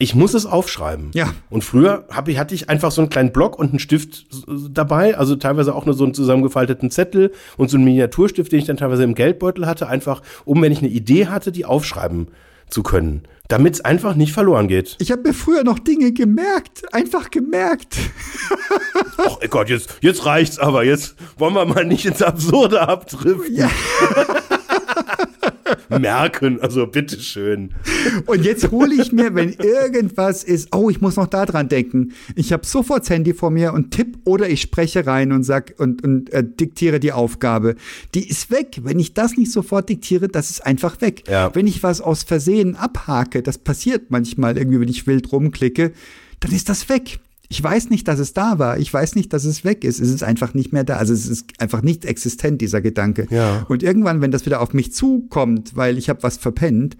[0.00, 1.10] ich muss es aufschreiben.
[1.12, 1.34] Ja.
[1.50, 4.26] Und früher hab ich, hatte ich einfach so einen kleinen Block und einen Stift
[4.70, 8.64] dabei, also teilweise auch nur so einen zusammengefalteten Zettel und so einen Miniaturstift, den ich
[8.64, 12.28] dann teilweise im Geldbeutel hatte, einfach um, wenn ich eine Idee hatte, die aufschreiben
[12.70, 14.96] zu können, damit es einfach nicht verloren geht.
[15.00, 16.94] Ich habe mir früher noch Dinge gemerkt.
[16.94, 17.96] Einfach gemerkt.
[19.18, 20.82] Ach Gott, jetzt, jetzt reicht's aber.
[20.82, 23.54] Jetzt wollen wir mal nicht ins Absurde abdriften.
[23.54, 23.68] Ja.
[25.88, 27.74] Merken, also bitteschön.
[28.26, 32.12] Und jetzt hole ich mir, wenn irgendwas ist, oh, ich muss noch da dran denken.
[32.34, 35.74] Ich habe sofort das Handy vor mir und tipp oder ich spreche rein und sag
[35.78, 37.76] und, und äh, diktiere die Aufgabe.
[38.14, 38.80] Die ist weg.
[38.82, 41.24] Wenn ich das nicht sofort diktiere, das ist einfach weg.
[41.28, 41.54] Ja.
[41.54, 45.92] Wenn ich was aus Versehen abhake, das passiert manchmal irgendwie, wenn ich wild rumklicke,
[46.40, 47.20] dann ist das weg.
[47.52, 48.78] Ich weiß nicht, dass es da war.
[48.78, 49.98] Ich weiß nicht, dass es weg ist.
[49.98, 50.98] Es ist einfach nicht mehr da.
[50.98, 53.26] Also es ist einfach nicht existent, dieser Gedanke.
[53.28, 53.66] Ja.
[53.68, 56.96] Und irgendwann, wenn das wieder auf mich zukommt, weil ich habe was verpennt,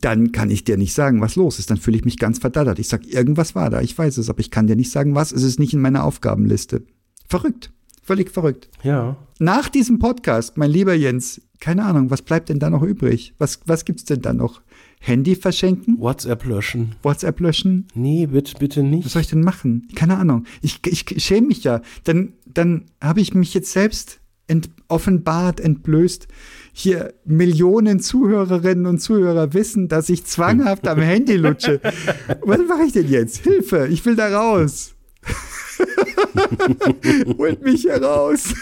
[0.00, 1.70] dann kann ich dir nicht sagen, was los ist.
[1.70, 2.78] Dann fühle ich mich ganz verdattert.
[2.78, 3.82] Ich sag, irgendwas war da.
[3.82, 5.30] Ich weiß es, aber ich kann dir nicht sagen, was.
[5.30, 6.82] Es ist nicht in meiner Aufgabenliste.
[7.28, 7.70] Verrückt.
[8.02, 8.70] Völlig verrückt.
[8.82, 9.18] Ja.
[9.38, 13.34] Nach diesem Podcast, mein lieber Jens, keine Ahnung, was bleibt denn da noch übrig?
[13.36, 14.62] Was, was gibt's denn da noch?
[15.06, 15.98] Handy verschenken?
[15.98, 16.96] WhatsApp löschen.
[17.02, 17.86] WhatsApp löschen?
[17.94, 19.08] Nee, bitte, bitte Was nicht.
[19.08, 19.88] soll ich denn machen?
[19.94, 20.44] Keine Ahnung.
[20.62, 21.80] Ich, ich schäme mich ja.
[22.04, 26.26] Dann, dann habe ich mich jetzt selbst ent offenbart, entblößt.
[26.72, 31.80] Hier Millionen Zuhörerinnen und Zuhörer wissen, dass ich zwanghaft am Handy lutsche.
[32.42, 33.38] Was mache ich denn jetzt?
[33.38, 34.94] Hilfe, ich will da raus.
[37.38, 38.54] Holt mich hier raus.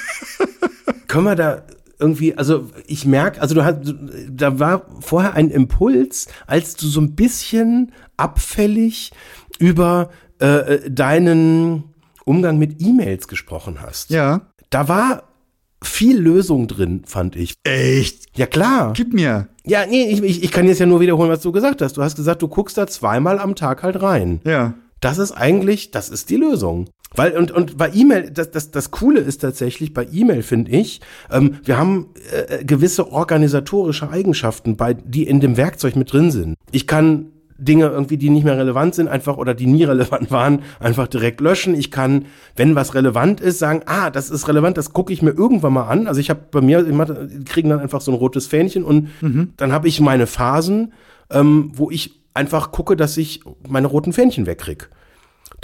[1.09, 1.67] Können wir da
[2.05, 3.95] irgendwie, also ich merke, also du hast,
[4.31, 9.13] da war vorher ein Impuls, als du so ein bisschen abfällig
[9.59, 11.85] über äh, deinen
[12.27, 14.11] Umgang mit E-Mails gesprochen hast.
[14.11, 14.43] Ja.
[14.69, 15.23] Da war
[15.83, 17.55] viel Lösung drin, fand ich.
[17.65, 18.27] Echt?
[18.37, 18.93] Ja klar.
[18.95, 19.49] Gib mir.
[19.65, 21.97] Ja, nee, ich, ich, ich kann jetzt ja nur wiederholen, was du gesagt hast.
[21.97, 24.41] Du hast gesagt, du guckst da zweimal am Tag halt rein.
[24.45, 24.75] Ja.
[25.01, 26.89] Das ist eigentlich, das ist die Lösung.
[27.15, 31.01] Weil, und, und bei E-Mail, das, das, das Coole ist tatsächlich bei E-Mail, finde ich,
[31.31, 36.57] ähm, wir haben äh, gewisse organisatorische Eigenschaften, bei, die in dem Werkzeug mit drin sind.
[36.73, 40.63] Ich kann Dinge irgendwie, die nicht mehr relevant sind, einfach oder die nie relevant waren,
[40.81, 41.75] einfach direkt löschen.
[41.75, 45.31] Ich kann, wenn was relevant ist, sagen, ah, das ist relevant, das gucke ich mir
[45.31, 46.07] irgendwann mal an.
[46.07, 49.53] Also ich habe bei mir, die kriegen dann einfach so ein rotes Fähnchen und mhm.
[49.57, 50.93] dann habe ich meine Phasen,
[51.31, 54.91] ähm, wo ich einfach gucke, dass ich meine roten Fähnchen wegkrieg.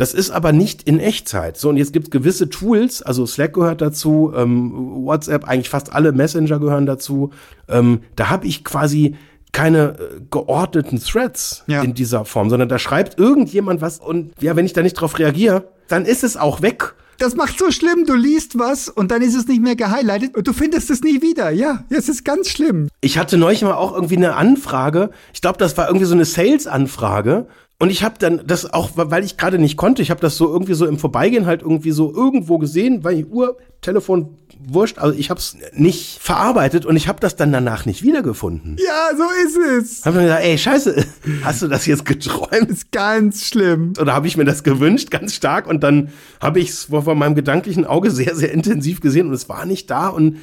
[0.01, 1.59] Das ist aber nicht in Echtzeit.
[1.59, 4.73] So, und jetzt gibt es gewisse Tools, also Slack gehört dazu, ähm,
[5.05, 7.33] WhatsApp, eigentlich fast alle Messenger gehören dazu.
[7.69, 9.17] Ähm, da habe ich quasi
[9.53, 11.83] keine äh, geordneten Threads ja.
[11.83, 15.19] in dieser Form, sondern da schreibt irgendjemand was und ja, wenn ich da nicht drauf
[15.19, 16.95] reagiere, dann ist es auch weg.
[17.19, 18.07] Das macht so schlimm.
[18.07, 21.21] Du liest was und dann ist es nicht mehr gehighlightet und du findest es nie
[21.21, 21.51] wieder.
[21.51, 22.89] Ja, es ist ganz schlimm.
[23.03, 25.11] Ich hatte neulich mal auch irgendwie eine Anfrage.
[25.35, 27.49] Ich glaube, das war irgendwie so eine Sales-Anfrage.
[27.81, 30.53] Und ich habe dann das auch, weil ich gerade nicht konnte, ich habe das so
[30.53, 35.19] irgendwie so im Vorbeigehen halt irgendwie so irgendwo gesehen, weil ich Uhr, Telefon, wurscht, also
[35.19, 38.77] ich habe es nicht verarbeitet und ich habe das dann danach nicht wiedergefunden.
[38.79, 40.05] Ja, so ist es.
[40.05, 41.07] Hab dann gesagt, ey, scheiße,
[41.43, 42.69] hast du das jetzt geträumt?
[42.69, 43.95] Ist ganz schlimm.
[43.99, 47.15] Oder habe ich mir das gewünscht, ganz stark und dann habe ich es vor, vor
[47.15, 50.37] meinem gedanklichen Auge sehr, sehr intensiv gesehen und es war nicht da und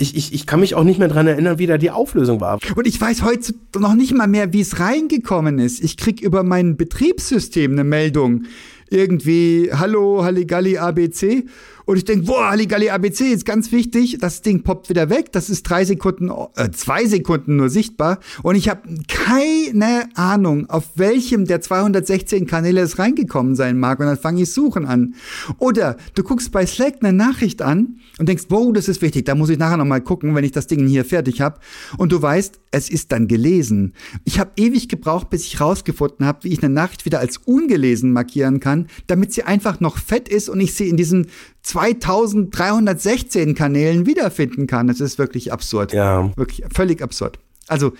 [0.00, 2.58] ich, ich, ich kann mich auch nicht mehr dran erinnern, wie da die Auflösung war.
[2.76, 5.82] Und ich weiß heute noch nicht mal mehr, wie es reingekommen ist.
[5.82, 8.44] Ich krieg über mein Betriebssystem eine Meldung.
[8.90, 11.44] Irgendwie, hallo, Halligalli ABC.
[11.88, 14.18] Und ich denke, boah, Halligalli ABC ist ganz wichtig.
[14.20, 15.32] Das Ding poppt wieder weg.
[15.32, 18.18] Das ist drei Sekunden, äh, zwei Sekunden nur sichtbar.
[18.42, 24.00] Und ich habe keine Ahnung, auf welchem der 216 Kanäle es reingekommen sein mag.
[24.00, 25.14] Und dann fange ich suchen an.
[25.56, 29.24] Oder du guckst bei Slack eine Nachricht an und denkst, wow, das ist wichtig.
[29.24, 31.58] Da muss ich nachher nochmal gucken, wenn ich das Ding hier fertig habe.
[31.96, 33.94] Und du weißt, es ist dann gelesen.
[34.26, 38.12] Ich habe ewig gebraucht, bis ich rausgefunden habe, wie ich eine Nachricht wieder als ungelesen
[38.12, 41.28] markieren kann, damit sie einfach noch fett ist und ich sie in diesen
[41.68, 44.86] 2316 Kanälen wiederfinden kann.
[44.86, 45.92] Das ist wirklich absurd.
[45.92, 46.34] Ja.
[46.36, 47.38] Wirklich völlig absurd.
[47.66, 47.92] Also,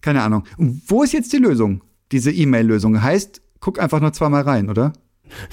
[0.00, 0.42] keine Ahnung.
[0.58, 1.82] Und wo ist jetzt die Lösung?
[2.10, 4.92] Diese E-Mail-Lösung heißt, guck einfach nur zweimal rein, oder?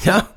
[0.03, 0.28] Ja,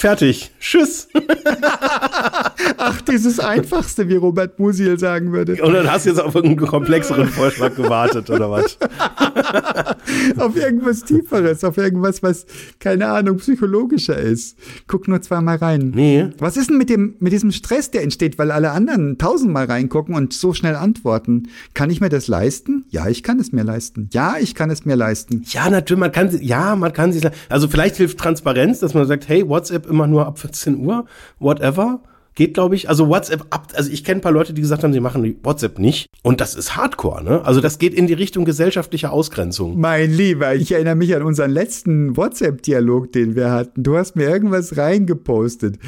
[0.00, 0.50] Fertig.
[0.58, 1.08] Tschüss.
[2.78, 5.62] Ach, dieses Einfachste, wie Robert Musil sagen würde.
[5.62, 8.78] Und dann hast du jetzt auf irgendeinen komplexeren Vorschlag gewartet, oder was?
[10.38, 12.46] auf irgendwas Tieferes, auf irgendwas, was,
[12.78, 14.56] keine Ahnung, psychologischer ist.
[14.86, 15.92] Guck nur zweimal rein.
[15.94, 16.30] Nee.
[16.38, 20.14] Was ist denn mit, dem, mit diesem Stress, der entsteht, weil alle anderen tausendmal reingucken
[20.14, 21.50] und so schnell antworten?
[21.74, 22.86] Kann ich mir das leisten?
[22.88, 24.08] Ja, ich kann es mir leisten.
[24.14, 25.44] Ja, ich kann es mir leisten.
[25.48, 29.28] Ja, natürlich, man kann, ja, man kann sich, also vielleicht hilft Transparenz, dass man sagt,
[29.28, 31.04] hey, WhatsApp immer nur ab 14 Uhr,
[31.38, 32.00] whatever.
[32.36, 32.88] Geht, glaube ich.
[32.88, 35.78] Also WhatsApp ab, also ich kenne ein paar Leute, die gesagt haben, sie machen WhatsApp
[35.78, 36.06] nicht.
[36.22, 37.44] Und das ist Hardcore, ne?
[37.44, 39.78] Also das geht in die Richtung gesellschaftlicher Ausgrenzung.
[39.78, 43.82] Mein Lieber, ich erinnere mich an unseren letzten WhatsApp-Dialog, den wir hatten.
[43.82, 45.78] Du hast mir irgendwas reingepostet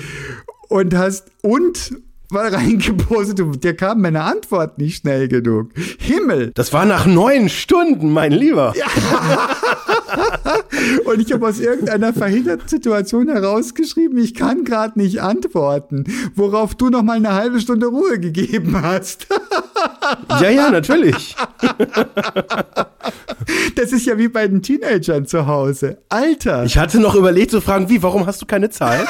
[0.68, 1.92] und hast und
[2.32, 5.70] mal reingepostet und dir kam meine Antwort nicht schnell genug.
[5.98, 6.50] Himmel!
[6.54, 8.74] Das war nach neun Stunden, mein Lieber.
[8.76, 8.86] Ja.
[11.04, 16.04] und ich habe aus irgendeiner verhinderten Situation herausgeschrieben, ich kann gerade nicht antworten,
[16.34, 19.26] worauf du noch mal eine halbe Stunde Ruhe gegeben hast.
[20.40, 21.36] ja, ja, natürlich.
[23.76, 25.98] das ist ja wie bei den Teenagern zu Hause.
[26.08, 26.64] Alter.
[26.64, 29.06] Ich hatte noch überlegt zu fragen, wie, warum hast du keine Zeit?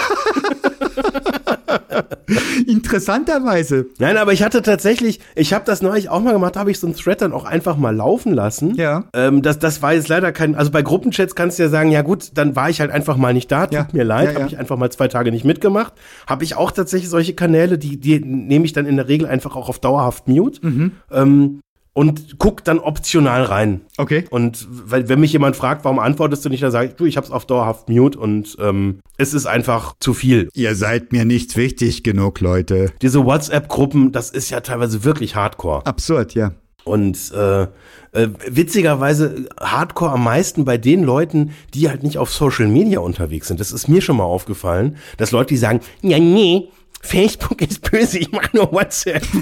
[2.66, 3.86] Interessanterweise.
[3.98, 6.86] Nein, aber ich hatte tatsächlich, ich habe das neulich auch mal gemacht, habe ich so
[6.86, 8.74] einen Thread dann auch einfach mal laufen lassen.
[8.74, 9.04] Ja.
[9.14, 12.02] Ähm, das, das war jetzt leider kein, also bei Gruppenchats kannst du ja sagen, ja
[12.02, 13.88] gut, dann war ich halt einfach mal nicht da, tut ja.
[13.92, 14.38] mir leid, ja, ja.
[14.40, 15.92] habe ich einfach mal zwei Tage nicht mitgemacht.
[16.26, 19.56] Habe ich auch tatsächlich solche Kanäle, die, die nehme ich dann in der Regel einfach
[19.56, 20.66] auch auf dauerhaft Mute.
[20.66, 20.92] Mhm.
[21.10, 21.60] Ähm,
[21.94, 23.82] und guck dann optional rein.
[23.98, 24.24] Okay.
[24.30, 27.16] Und weil, wenn mich jemand fragt, warum antwortest du nicht, dann sage ich, du, ich
[27.16, 30.48] hab's auf dauerhaft mute und ähm, es ist einfach zu viel.
[30.54, 32.92] Ihr seid mir nicht wichtig genug, Leute.
[33.02, 35.84] Diese WhatsApp-Gruppen, das ist ja teilweise wirklich Hardcore.
[35.86, 36.52] Absurd, ja.
[36.84, 42.66] Und äh, äh, witzigerweise Hardcore am meisten bei den Leuten, die halt nicht auf Social
[42.66, 43.60] Media unterwegs sind.
[43.60, 46.68] Das ist mir schon mal aufgefallen, dass Leute, die sagen, ja, nee,
[47.00, 49.22] Facebook ist böse, ich mache nur WhatsApp.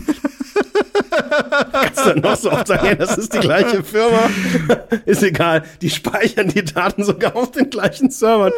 [1.72, 4.30] Kannst du noch so oft sagen, ja, das ist die gleiche Firma.
[5.06, 8.52] ist egal, die speichern die Daten sogar auf den gleichen Servern.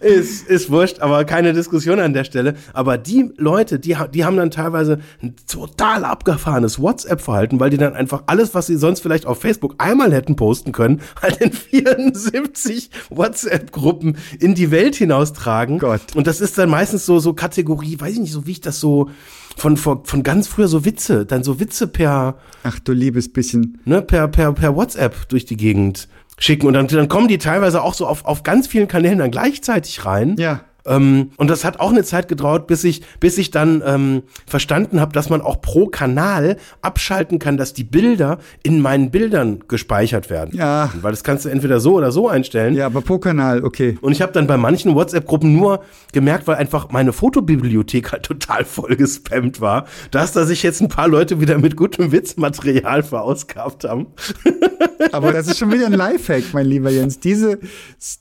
[0.00, 2.54] ist, ist wurscht, aber keine Diskussion an der Stelle.
[2.72, 7.94] Aber die Leute, die, die haben dann teilweise ein total abgefahrenes WhatsApp-Verhalten, weil die dann
[7.94, 12.90] einfach alles, was sie sonst vielleicht auf Facebook einmal hätten posten können, halt in 74
[13.10, 15.78] WhatsApp-Gruppen in die Welt hinaustragen.
[15.78, 16.00] Gott.
[16.14, 18.80] Und das ist dann meistens so, so Kategorie, weiß ich nicht, so wie ich das
[18.80, 19.10] so
[19.56, 22.36] von, von, von ganz früher so Witze, dann so Witze per.
[22.62, 23.80] Ach du liebes bisschen.
[23.84, 26.66] Ne, per, per, per WhatsApp durch die Gegend schicken.
[26.66, 30.04] Und dann, dann kommen die teilweise auch so auf, auf ganz vielen Kanälen dann gleichzeitig
[30.04, 30.36] rein.
[30.38, 30.60] Ja.
[30.86, 35.00] Ähm, und das hat auch eine Zeit gedauert, bis ich, bis ich dann ähm, verstanden
[35.00, 40.30] habe, dass man auch pro Kanal abschalten kann, dass die Bilder in meinen Bildern gespeichert
[40.30, 40.56] werden.
[40.56, 40.92] Ja.
[41.00, 42.74] Weil das kannst du entweder so oder so einstellen.
[42.74, 43.98] Ja, aber pro Kanal, okay.
[44.00, 45.80] Und ich habe dann bei manchen WhatsApp-Gruppen nur
[46.12, 50.88] gemerkt, weil einfach meine Fotobibliothek halt total voll gespammt war, dass da sich jetzt ein
[50.88, 54.06] paar Leute wieder mit gutem Witzmaterial verausgabt haben.
[55.12, 57.20] Aber das ist schon wieder ein Lifehack, mein lieber Jens.
[57.20, 57.58] Diese,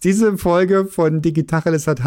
[0.03, 2.03] diese Folge von Digitacheles hat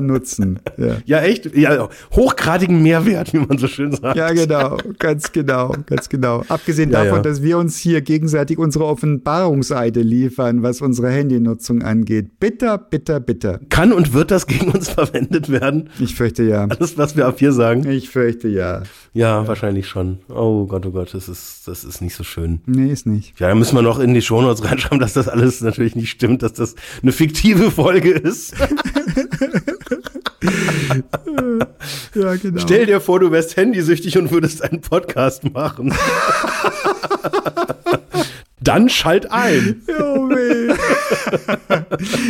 [0.00, 0.60] Hardcore-Nutzen.
[0.76, 0.96] Ja.
[1.04, 1.54] Ja, echt?
[1.56, 4.16] Ja, hochgradigen Mehrwert, wie man so schön sagt.
[4.16, 6.42] ja, genau, ganz genau, ganz genau.
[6.48, 7.22] Abgesehen Ja, davon, ja.
[7.22, 12.38] dass wir uns hier gegenseitig unsere Offenbarungseide liefern, was unsere Handynutzung angeht.
[12.40, 13.60] Bitter, bitter, bitter.
[13.68, 15.90] Kann und wird das gegen uns verwendet werden?
[15.98, 16.66] Ich fürchte ja.
[16.66, 17.88] Alles, was wir ab hier sagen?
[17.88, 18.82] Ich fürchte ja.
[19.12, 20.18] Ja, wahrscheinlich schon.
[20.28, 22.60] Oh Gott, oh Gott, das ist, das ist nicht so schön.
[22.66, 23.38] Nee, ist nicht.
[23.40, 26.42] Ja, da müssen wir noch in die Shownotes reinschreiben, dass das alles natürlich nicht stimmt,
[26.42, 28.54] dass das eine fiktive Folge ist.
[32.14, 32.60] Ja, genau.
[32.60, 35.94] Stell dir vor, du wärst handysüchtig und würdest einen Podcast machen.
[38.62, 39.82] Dann schalt ein.
[39.98, 40.74] Oh, weh.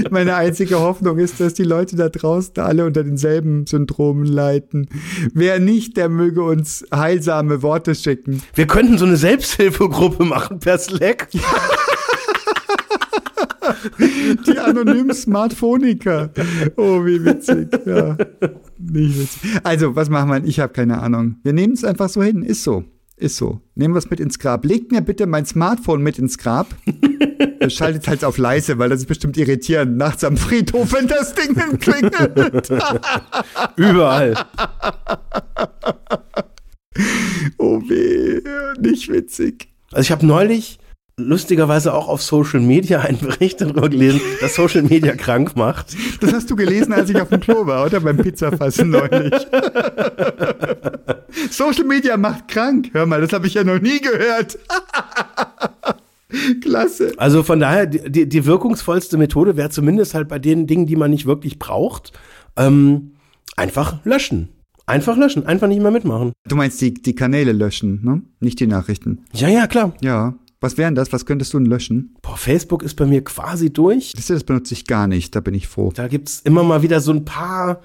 [0.10, 4.88] Meine einzige Hoffnung ist, dass die Leute da draußen alle unter denselben Syndromen leiden.
[5.34, 8.42] Wer nicht, der möge uns heilsame Worte schicken.
[8.54, 11.28] Wir könnten so eine Selbsthilfegruppe machen per Slack.
[14.46, 16.30] Die anonymen Smartphoniker.
[16.76, 17.68] Oh, wie witzig.
[17.86, 18.16] Ja,
[18.78, 19.60] nicht witzig.
[19.62, 20.44] Also, was machen wir?
[20.44, 21.36] Ich habe keine Ahnung.
[21.42, 22.42] Wir nehmen es einfach so hin.
[22.42, 22.84] Ist so.
[23.16, 23.60] Ist so.
[23.74, 24.64] Nehmen wir es mit ins Grab.
[24.64, 26.74] Legt mir bitte mein Smartphone mit ins Grab.
[27.68, 29.98] Schaltet halt auf leise, weil das ist bestimmt irritierend.
[29.98, 32.70] Nachts am Friedhof, wenn das Ding dann klingelt.
[33.76, 34.34] Überall.
[37.58, 38.40] Oh weh,
[38.80, 39.68] nicht witzig.
[39.92, 40.79] Also ich habe neulich
[41.16, 45.96] lustigerweise auch auf Social Media einen Bericht darüber gelesen, dass Social Media krank macht.
[46.20, 48.00] Das hast du gelesen, als ich auf dem Klo war, oder?
[48.00, 49.34] Beim Pizzafassen neulich.
[51.50, 52.90] Social Media macht krank.
[52.92, 54.58] Hör mal, das habe ich ja noch nie gehört.
[56.60, 57.12] Klasse.
[57.16, 61.10] Also von daher, die, die, wirkungsvollste Methode wäre zumindest halt bei den Dingen, die man
[61.10, 62.12] nicht wirklich braucht,
[62.56, 63.12] ähm,
[63.56, 64.48] einfach löschen.
[64.86, 66.32] Einfach löschen, einfach nicht mehr mitmachen.
[66.48, 68.22] Du meinst die, die Kanäle löschen, ne?
[68.40, 69.24] Nicht die Nachrichten.
[69.32, 69.92] Ja, ja, klar.
[70.00, 70.34] Ja.
[70.62, 71.10] Was wären das?
[71.12, 72.16] Was könntest du denn löschen?
[72.20, 74.12] Boah, Facebook ist bei mir quasi durch.
[74.14, 75.90] Das, das benutze ich gar nicht, da bin ich froh.
[75.94, 77.80] Da gibt's immer mal wieder so ein paar,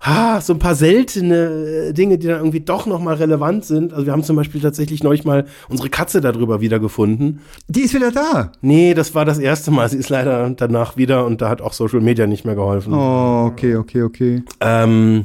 [0.00, 3.94] ha, so ein paar seltene äh, Dinge, die dann irgendwie doch nochmal relevant sind.
[3.94, 7.40] Also wir haben zum Beispiel tatsächlich neulich mal unsere Katze darüber wiedergefunden.
[7.68, 8.52] Die ist wieder da.
[8.60, 9.88] Nee, das war das erste Mal.
[9.88, 12.92] Sie ist leider danach wieder und da hat auch Social Media nicht mehr geholfen.
[12.92, 14.42] Oh, okay, okay, okay.
[14.60, 15.24] Ähm,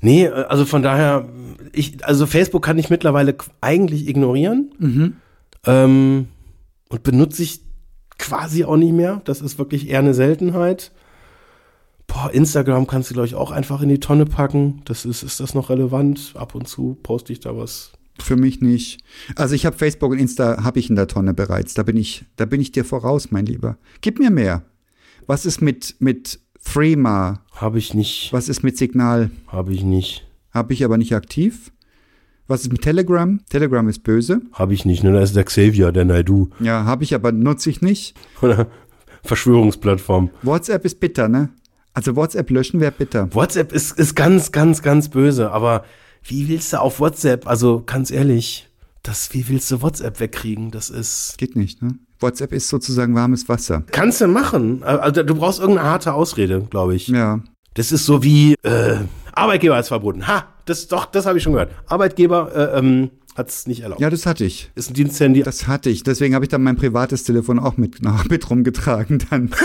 [0.00, 1.28] nee, also von daher,
[1.74, 4.70] ich, also Facebook kann ich mittlerweile eigentlich ignorieren.
[5.66, 6.28] Ähm,
[6.88, 7.60] und benutze ich
[8.18, 9.22] quasi auch nicht mehr.
[9.24, 10.92] Das ist wirklich eher eine Seltenheit.
[12.06, 14.82] Boah, Instagram kannst du, glaube ich, auch einfach in die Tonne packen.
[14.84, 16.34] Das ist, ist das noch relevant?
[16.36, 17.92] Ab und zu poste ich da was.
[18.20, 19.02] Für mich nicht.
[19.34, 21.74] Also ich habe Facebook und Insta habe ich in der Tonne bereits.
[21.74, 23.76] Da bin ich, da bin ich dir voraus, mein Lieber.
[24.02, 24.62] Gib mir mehr.
[25.26, 27.42] Was ist mit mit Threema?
[27.52, 28.32] Habe ich nicht.
[28.32, 29.30] Was ist mit Signal?
[29.48, 30.26] Habe ich nicht.
[30.52, 31.72] Habe ich aber nicht aktiv.
[32.46, 33.40] Was ist mit Telegram?
[33.48, 34.42] Telegram ist böse.
[34.52, 35.02] Habe ich nicht.
[35.02, 35.12] Ne?
[35.12, 36.50] Da ist der Xavier, der Naidu.
[36.60, 38.14] Ja, habe ich aber nutze ich nicht.
[38.42, 38.66] Oder
[39.22, 40.30] Verschwörungsplattform.
[40.42, 41.48] WhatsApp ist bitter, ne?
[41.94, 43.32] Also WhatsApp löschen wäre bitter.
[43.34, 45.52] WhatsApp ist, ist ganz, ganz, ganz böse.
[45.52, 45.84] Aber
[46.22, 48.68] wie willst du auf WhatsApp, also ganz ehrlich,
[49.02, 50.70] das, wie willst du WhatsApp wegkriegen?
[50.70, 51.36] Das ist.
[51.38, 51.98] Geht nicht, ne?
[52.20, 53.84] WhatsApp ist sozusagen warmes Wasser.
[53.90, 54.82] Kannst du machen.
[54.82, 57.08] Also du brauchst irgendeine harte Ausrede, glaube ich.
[57.08, 57.40] Ja.
[57.74, 58.98] Das ist so wie äh,
[59.34, 60.26] Arbeitgeber hat's verboten.
[60.26, 61.72] Ha, das doch, das habe ich schon gehört.
[61.86, 64.00] Arbeitgeber äh, ähm, hat's nicht erlaubt.
[64.00, 64.70] Ja, das hatte ich.
[64.74, 65.42] Ist ein Diensthandy.
[65.42, 66.02] Das hatte ich.
[66.04, 69.50] Deswegen habe ich dann mein privates Telefon auch mit, nach, mit rumgetragen dann.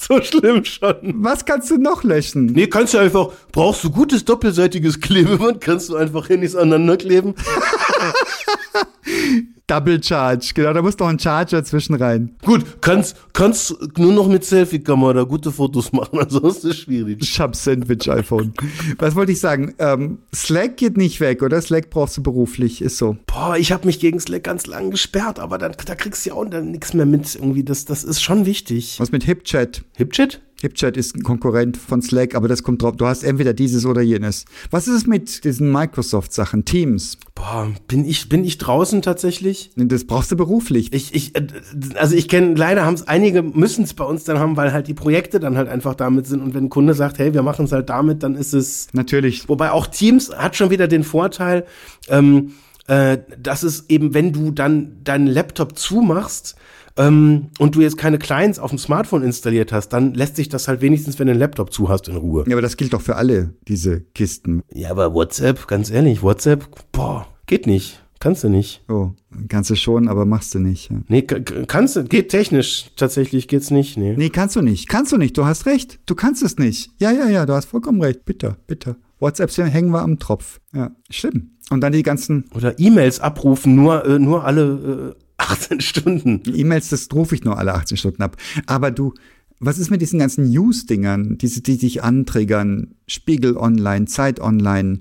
[0.00, 1.14] so schlimm schon.
[1.16, 2.46] Was kannst du noch löschen?
[2.46, 7.34] Nee, kannst du einfach, brauchst du gutes doppelseitiges Klebeband, kannst du einfach Handys aneinander kleben.
[9.70, 10.50] Double Charge.
[10.54, 12.34] Genau, da muss noch ein Charger zwischen rein.
[12.44, 17.18] Gut, kannst, kannst nur noch mit Selfie-Kamera gute Fotos machen, ansonsten ist es schwierig.
[17.22, 18.52] Ich hab Sandwich-iPhone.
[18.98, 19.74] Was wollte ich sagen?
[19.78, 21.62] Ähm, Slack geht nicht weg, oder?
[21.62, 23.16] Slack brauchst du beruflich, ist so.
[23.26, 26.34] Boah, ich habe mich gegen Slack ganz lang gesperrt, aber dann, da kriegst du ja
[26.34, 27.36] auch nichts mehr mit.
[27.36, 28.98] Irgendwie, das, das ist schon wichtig.
[28.98, 29.84] Was mit HipChat?
[29.96, 30.40] Hipchat?
[30.60, 32.96] HipChat ist ein Konkurrent von Slack, aber das kommt drauf.
[32.96, 34.44] Du hast entweder dieses oder jenes.
[34.70, 36.66] Was ist es mit diesen Microsoft-Sachen?
[36.66, 37.16] Teams?
[37.34, 39.70] Boah, bin ich, bin ich draußen tatsächlich?
[39.76, 40.92] Das brauchst du beruflich.
[40.92, 41.46] Ich, ich, äh,
[41.94, 44.86] also ich kenne, leider haben es einige, müssen es bei uns dann haben, weil halt
[44.86, 46.42] die Projekte dann halt einfach damit sind.
[46.42, 48.88] Und wenn ein Kunde sagt, hey, wir machen es halt damit, dann ist es.
[48.92, 49.48] Natürlich.
[49.48, 51.64] Wobei auch Teams hat schon wieder den Vorteil,
[52.08, 52.52] ähm,
[52.86, 56.56] äh, dass es eben, wenn du dann deinen Laptop zumachst,
[56.96, 60.68] ähm, und du jetzt keine Clients auf dem Smartphone installiert hast, dann lässt sich das
[60.68, 62.44] halt wenigstens, wenn du einen Laptop zu hast, in Ruhe.
[62.46, 64.62] Ja, aber das gilt doch für alle, diese Kisten.
[64.72, 68.02] Ja, aber WhatsApp, ganz ehrlich, WhatsApp, boah, geht nicht.
[68.20, 68.82] Kannst du nicht.
[68.86, 69.12] Oh,
[69.48, 70.90] kannst du schon, aber machst du nicht.
[70.90, 70.98] Ja.
[71.08, 74.14] Nee, kannst du, geht technisch, tatsächlich geht's nicht, nee.
[74.14, 74.90] Nee, kannst du nicht.
[74.90, 75.98] Kannst du nicht, du hast recht.
[76.04, 76.90] Du kannst es nicht.
[76.98, 78.26] Ja, ja, ja, du hast vollkommen recht.
[78.26, 78.96] Bitte, bitte.
[79.20, 80.60] WhatsApp hängen wir am Tropf.
[80.74, 81.52] Ja, schlimm.
[81.70, 82.44] Und dann die ganzen.
[82.54, 86.42] Oder E-Mails abrufen, nur, äh, nur alle äh, 18 Stunden.
[86.46, 88.36] E-Mails, das rufe ich nur alle 18 Stunden ab.
[88.66, 89.14] Aber du,
[89.58, 92.94] was ist mit diesen ganzen News-Dingern, diese, die dich antriggern?
[93.06, 95.00] Spiegel Online, Zeit Online.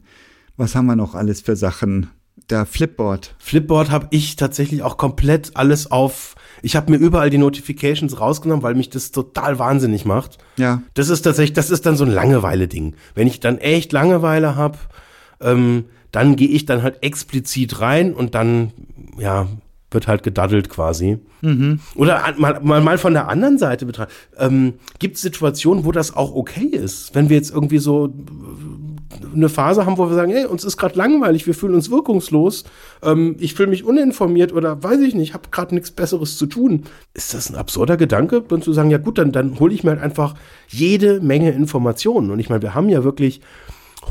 [0.58, 2.10] Was haben wir noch alles für Sachen?
[2.50, 3.36] Der Flipboard.
[3.38, 6.36] Flipboard habe ich tatsächlich auch komplett alles auf.
[6.62, 10.40] Ich habe mir überall die Notifications rausgenommen, weil mich das total wahnsinnig macht.
[10.58, 10.82] Ja.
[10.94, 12.96] Das ist tatsächlich, das ist dann so ein Langeweile-Ding.
[13.14, 14.78] Wenn ich dann echt Langeweile habe,
[15.42, 18.74] ähm, dann gehe ich dann halt explizit rein und dann,
[19.18, 19.48] ja,
[19.92, 21.18] wird halt gedaddelt quasi.
[21.42, 21.80] Mhm.
[21.96, 24.16] Oder mal, mal, mal von der anderen Seite betrachtet.
[24.38, 27.16] Ähm, Gibt es Situationen, wo das auch okay ist?
[27.16, 28.14] Wenn wir jetzt irgendwie so
[29.34, 32.66] eine Phase haben, wo wir sagen, hey, uns ist gerade langweilig, wir fühlen uns wirkungslos,
[33.02, 36.84] ähm, ich fühle mich uninformiert oder weiß ich nicht, habe gerade nichts Besseres zu tun.
[37.14, 39.92] Ist das ein absurder Gedanke, dann zu sagen, ja gut, dann, dann hole ich mir
[39.92, 40.36] halt einfach
[40.68, 42.32] jede Menge Informationen.
[42.32, 43.42] Und ich meine, wir haben ja wirklich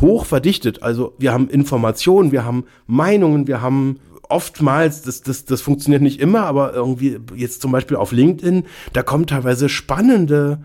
[0.01, 0.83] hoch verdichtet.
[0.83, 3.99] Also wir haben Informationen, wir haben Meinungen, wir haben
[4.29, 9.03] oftmals, das, das, das funktioniert nicht immer, aber irgendwie jetzt zum Beispiel auf LinkedIn, da
[9.03, 10.61] kommen teilweise spannende,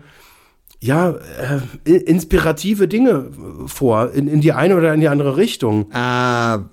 [0.80, 1.12] ja,
[1.84, 3.30] äh, inspirative Dinge
[3.66, 5.86] vor, in, in die eine oder in die andere Richtung.
[5.92, 6.68] Ah,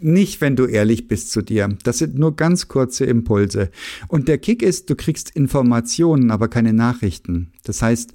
[0.00, 1.68] nicht, wenn du ehrlich bist zu dir.
[1.84, 3.70] Das sind nur ganz kurze Impulse.
[4.08, 7.52] Und der Kick ist, du kriegst Informationen, aber keine Nachrichten.
[7.62, 8.14] Das heißt,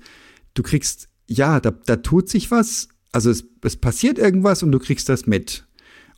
[0.54, 4.80] du kriegst, ja, da, da tut sich was, also es, es passiert irgendwas und du
[4.80, 5.66] kriegst das mit.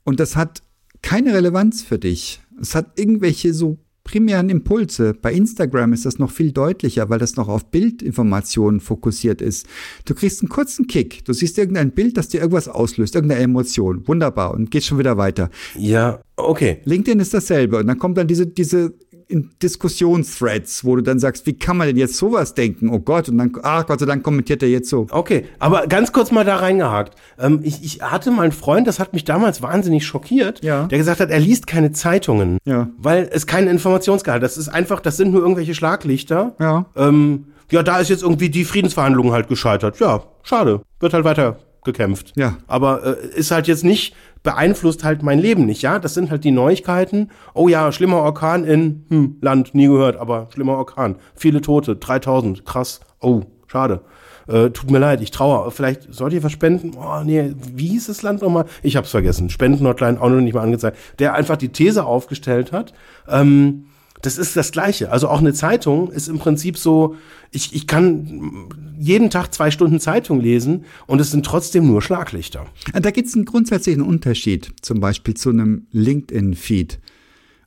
[0.04, 0.64] Und das hat
[1.02, 2.42] keine Relevanz für dich.
[2.60, 3.78] Es hat irgendwelche so
[4.10, 5.14] primären Impulse.
[5.14, 9.68] Bei Instagram ist das noch viel deutlicher, weil das noch auf Bildinformationen fokussiert ist.
[10.06, 11.24] Du kriegst einen kurzen Kick.
[11.26, 14.08] Du siehst irgendein Bild, das dir irgendwas auslöst, irgendeine Emotion.
[14.08, 14.56] Wunderbar.
[14.56, 15.52] Und geht schon wieder weiter.
[15.78, 16.80] Ja, okay.
[16.86, 17.78] LinkedIn ist dasselbe.
[17.78, 18.96] Und dann kommt dann diese, diese
[19.30, 22.90] in Diskussionsthreads, wo du dann sagst, wie kann man denn jetzt sowas denken?
[22.90, 25.06] Oh Gott, und dann, ach Gott sei Dank kommentiert er jetzt so.
[25.12, 27.16] Okay, aber ganz kurz mal da reingehakt.
[27.38, 30.88] Ähm, ich, ich hatte mal einen Freund, das hat mich damals wahnsinnig schockiert, ja.
[30.88, 32.90] der gesagt hat, er liest keine Zeitungen, ja.
[32.98, 34.42] weil es keinen Informationsgehalt.
[34.42, 36.56] Das ist einfach, das sind nur irgendwelche Schlaglichter.
[36.60, 36.88] Ja.
[36.96, 40.00] Ähm, ja, da ist jetzt irgendwie die Friedensverhandlung halt gescheitert.
[40.00, 40.82] Ja, schade.
[41.00, 42.34] Wird halt weiter gekämpft.
[42.36, 42.58] Ja.
[42.68, 46.00] Aber äh, ist halt jetzt nicht beeinflusst halt mein Leben nicht, ja?
[46.00, 47.30] Das sind halt die Neuigkeiten.
[47.54, 51.16] Oh ja, schlimmer Orkan in hm, Land, nie gehört, aber schlimmer Orkan.
[51.36, 53.02] Viele Tote, 3000, krass.
[53.20, 54.02] Oh, schade.
[54.48, 55.70] Äh, tut mir leid, ich traue.
[55.70, 56.94] Vielleicht sollte ich was spenden?
[56.98, 58.66] Oh, nee, wie hieß das Land nochmal?
[58.82, 59.50] Ich hab's vergessen.
[59.50, 60.98] Spendenhotline auch noch nicht mal angezeigt.
[61.20, 62.94] Der einfach die These aufgestellt hat.
[63.28, 63.86] Ähm,
[64.22, 65.12] das ist das Gleiche.
[65.12, 67.16] Also auch eine Zeitung ist im Prinzip so,
[67.52, 68.68] ich, ich kann
[69.00, 72.66] jeden Tag zwei Stunden Zeitung lesen und es sind trotzdem nur Schlaglichter.
[72.94, 77.00] Da gibt es einen grundsätzlichen Unterschied, zum Beispiel zu einem LinkedIn-Feed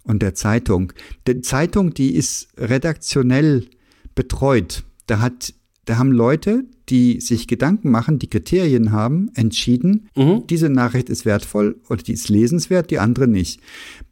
[0.04, 0.92] und der Zeitung.
[1.26, 3.66] Die Zeitung, die ist redaktionell
[4.14, 4.84] betreut.
[5.06, 5.54] Da hat,
[5.86, 10.46] da haben Leute, die sich Gedanken machen, die Kriterien haben, entschieden, mhm.
[10.48, 13.60] diese Nachricht ist wertvoll oder die ist lesenswert, die andere nicht.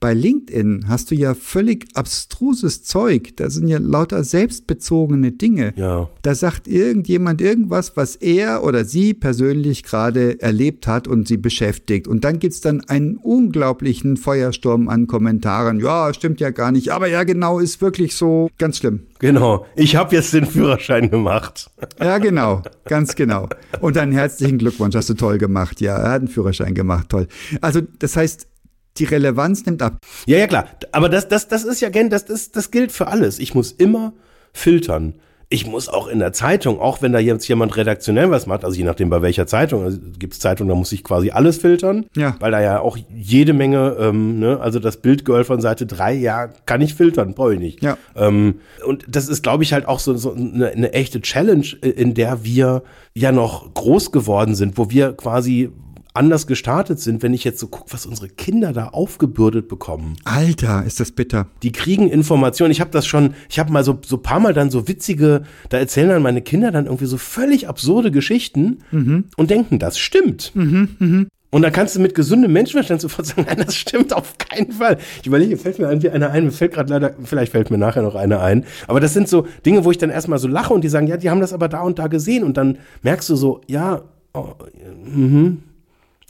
[0.01, 3.37] Bei LinkedIn hast du ja völlig abstruses Zeug.
[3.37, 5.75] Da sind ja lauter selbstbezogene Dinge.
[5.77, 6.09] Ja.
[6.23, 12.09] Da sagt irgendjemand irgendwas, was er oder sie persönlich gerade erlebt hat und sie beschäftigt.
[12.09, 15.81] Und dann gibt's dann einen unglaublichen Feuersturm an Kommentaren.
[15.81, 16.93] Ja, stimmt ja gar nicht.
[16.93, 19.01] Aber ja, genau, ist wirklich so ganz schlimm.
[19.19, 19.67] Genau.
[19.77, 21.71] Ich habe jetzt den Führerschein gemacht.
[22.01, 22.63] Ja, genau.
[22.87, 23.51] Ganz genau.
[23.83, 25.83] Und dann herzlichen Glückwunsch, hast du toll gemacht.
[25.83, 27.29] Ja, er hat einen Führerschein gemacht, toll.
[27.61, 28.47] Also, das heißt,
[29.01, 29.99] die Relevanz nimmt ab.
[30.27, 30.67] Ja, ja, klar.
[30.93, 33.39] Aber das, das, das ist ja, das, das, das gilt für alles.
[33.39, 34.13] Ich muss immer
[34.53, 35.15] filtern.
[35.53, 38.77] Ich muss auch in der Zeitung, auch wenn da jetzt jemand redaktionell was macht, also
[38.77, 42.07] je nachdem bei welcher Zeitung, also gibt es Zeitungen, da muss ich quasi alles filtern,
[42.15, 42.37] ja.
[42.39, 46.47] weil da ja auch jede Menge, ähm, ne, also das Bildgirl von Seite 3, ja,
[46.67, 47.83] kann ich filtern, brauche ich nicht.
[47.83, 47.99] Ja.
[48.15, 52.15] Ähm, und das ist, glaube ich, halt auch so, so eine, eine echte Challenge, in
[52.15, 52.85] der wir
[53.15, 55.73] ja noch groß geworden sind, wo wir quasi
[56.15, 60.17] anders gestartet sind, wenn ich jetzt so gucke, was unsere Kinder da aufgebürdet bekommen.
[60.25, 61.47] Alter, ist das bitter.
[61.63, 62.73] Die kriegen Informationen.
[62.73, 65.79] Ich habe das schon, ich habe mal so so paar Mal dann so witzige, da
[65.79, 69.25] erzählen dann meine Kinder dann irgendwie so völlig absurde Geschichten mhm.
[69.37, 70.53] und denken, das stimmt.
[70.55, 71.27] Mhm, mh.
[71.53, 74.99] Und da kannst du mit gesundem Menschenverstand sofort sagen, nein, das stimmt auf keinen Fall.
[75.21, 78.03] Ich überlege, fällt mir irgendwie einer ein, mir fällt gerade leider, vielleicht fällt mir nachher
[78.03, 78.65] noch einer ein.
[78.87, 81.17] Aber das sind so Dinge, wo ich dann erstmal so lache und die sagen, ja,
[81.17, 82.45] die haben das aber da und da gesehen.
[82.45, 84.03] Und dann merkst du so, ja,
[84.33, 84.51] oh,
[85.05, 85.63] mhm,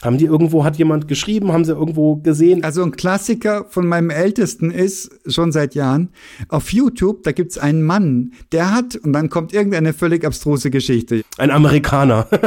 [0.03, 2.65] Haben die irgendwo, hat jemand geschrieben, haben sie irgendwo gesehen?
[2.65, 6.11] Also ein Klassiker von meinem Ältesten ist, schon seit Jahren,
[6.49, 11.23] auf YouTube, da gibt's einen Mann, der hat, und dann kommt irgendeine völlig abstruse Geschichte.
[11.37, 12.27] Ein Amerikaner.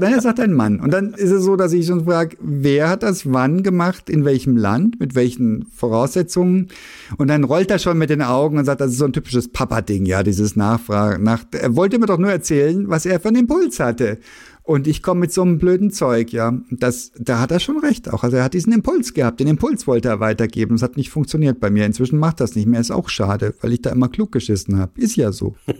[0.00, 0.80] Nein, er sagt ein Mann.
[0.80, 4.24] Und dann ist es so, dass ich schon frage, wer hat das wann gemacht, in
[4.24, 6.68] welchem Land, mit welchen Voraussetzungen?
[7.16, 9.48] Und dann rollt er schon mit den Augen und sagt, das ist so ein typisches
[9.52, 11.22] Papa-Ding, ja, dieses Nachfragen.
[11.22, 14.18] Nach, er wollte mir doch nur erzählen, was er für einen Impuls hatte.
[14.64, 16.58] Und ich komme mit so einem blöden Zeug, ja.
[16.70, 18.24] Das, da hat er schon recht auch.
[18.24, 19.38] Also er hat diesen Impuls gehabt.
[19.38, 20.76] Den Impuls wollte er weitergeben.
[20.76, 21.84] Es hat nicht funktioniert bei mir.
[21.84, 22.80] Inzwischen macht das nicht mehr.
[22.80, 24.98] Ist auch schade, weil ich da immer klug geschissen habe.
[25.00, 25.54] Ist ja so.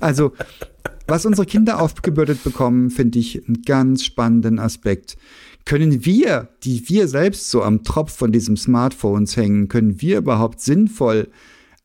[0.00, 0.32] Also,
[1.06, 5.16] was unsere Kinder aufgebürdet bekommen, finde ich einen ganz spannenden Aspekt.
[5.64, 10.60] Können wir, die wir selbst so am Tropf von diesem Smartphones hängen, können wir überhaupt
[10.60, 11.28] sinnvoll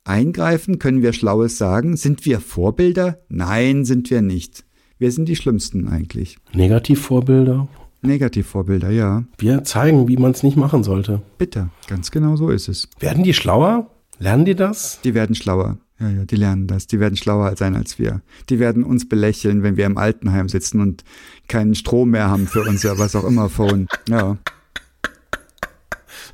[0.04, 0.80] eingreifen?
[0.80, 1.96] Können wir Schlaues sagen?
[1.96, 3.20] Sind wir Vorbilder?
[3.30, 4.66] Nein, sind wir nicht.
[5.00, 6.38] Wir sind die Schlimmsten eigentlich.
[6.54, 7.68] Negativvorbilder.
[8.02, 9.24] Negativvorbilder, ja.
[9.38, 11.22] Wir zeigen, wie man es nicht machen sollte.
[11.38, 12.90] Bitte, ganz genau so ist es.
[13.00, 13.90] Werden die schlauer?
[14.20, 15.00] Lernen die das?
[15.04, 15.78] Die werden schlauer.
[16.00, 16.88] Ja, ja, die lernen das.
[16.88, 18.22] Die werden schlauer sein als wir.
[18.50, 21.04] Die werden uns belächeln, wenn wir im Altenheim sitzen und
[21.48, 23.88] keinen Strom mehr haben für unser was auch immer Phone.
[24.10, 24.38] Ja.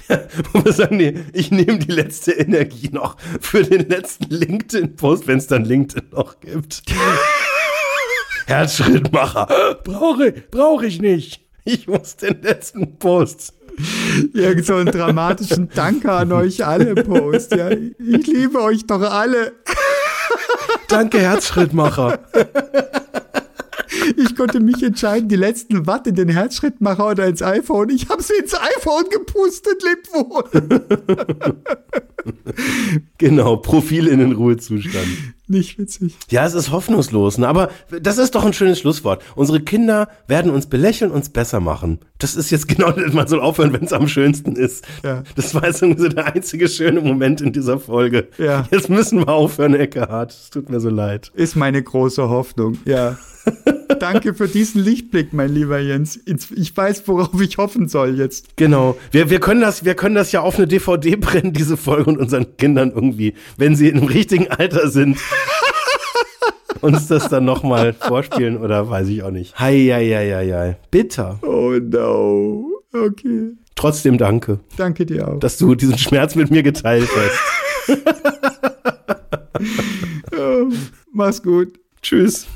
[0.54, 5.38] Wo wir sagen, nee, ich nehme die letzte Energie noch für den letzten LinkedIn-Post, wenn
[5.38, 6.84] es dann LinkedIn noch gibt.
[8.50, 9.80] Herzschrittmacher.
[9.84, 11.46] Brauche brauch ich nicht.
[11.66, 13.54] Ich muss den letzten Post.
[14.34, 17.56] Irgend so einen dramatischen Danke an euch alle Post.
[17.56, 19.54] Ja, ich liebe euch doch alle.
[20.88, 22.20] Danke, Herzschrittmacher.
[24.18, 27.90] Ich konnte mich entscheiden, die letzten Watt in den Herzschrittmacher oder ins iPhone.
[27.90, 30.44] Ich habe sie ins iPhone gepustet, lebt wohl.
[33.18, 35.08] genau, Profil in den Ruhezustand.
[35.48, 36.16] Nicht witzig.
[36.30, 37.48] Ja, es ist hoffnungslos, ne?
[37.48, 37.70] aber
[38.02, 39.24] das ist doch ein schönes Schlusswort.
[39.36, 42.00] Unsere Kinder werden uns belächeln, uns besser machen.
[42.20, 44.86] Das ist jetzt genau, man soll aufhören, wenn es am schönsten ist.
[45.04, 45.24] Ja.
[45.36, 48.28] Das war jetzt irgendwie so der einzige schöne Moment in dieser Folge.
[48.38, 48.68] Ja.
[48.72, 50.32] Jetzt müssen wir aufhören, Eckehard.
[50.32, 51.32] Es tut mir so leid.
[51.34, 53.18] Ist meine große Hoffnung, ja.
[54.00, 56.20] Danke für diesen Lichtblick, mein lieber Jens.
[56.26, 58.58] Ich weiß, worauf ich hoffen soll jetzt.
[58.58, 58.98] Genau.
[59.12, 62.18] Wir, wir, können das, wir können das ja auf eine DVD brennen, diese Folge, und
[62.18, 65.18] unseren Kindern irgendwie, wenn sie im richtigen Alter sind,
[66.82, 69.60] uns das dann nochmal vorspielen oder weiß ich auch nicht.
[69.60, 70.78] Hei, hei, hei, hei, hei.
[70.92, 71.40] Bitter.
[71.42, 72.66] Oh no.
[72.94, 73.52] Okay.
[73.76, 74.60] Trotzdem danke.
[74.78, 75.40] Danke dir auch.
[75.40, 77.90] Dass du diesen Schmerz mit mir geteilt hast.
[80.38, 80.70] oh,
[81.14, 81.80] mach's gut.
[82.02, 82.48] Tschüss.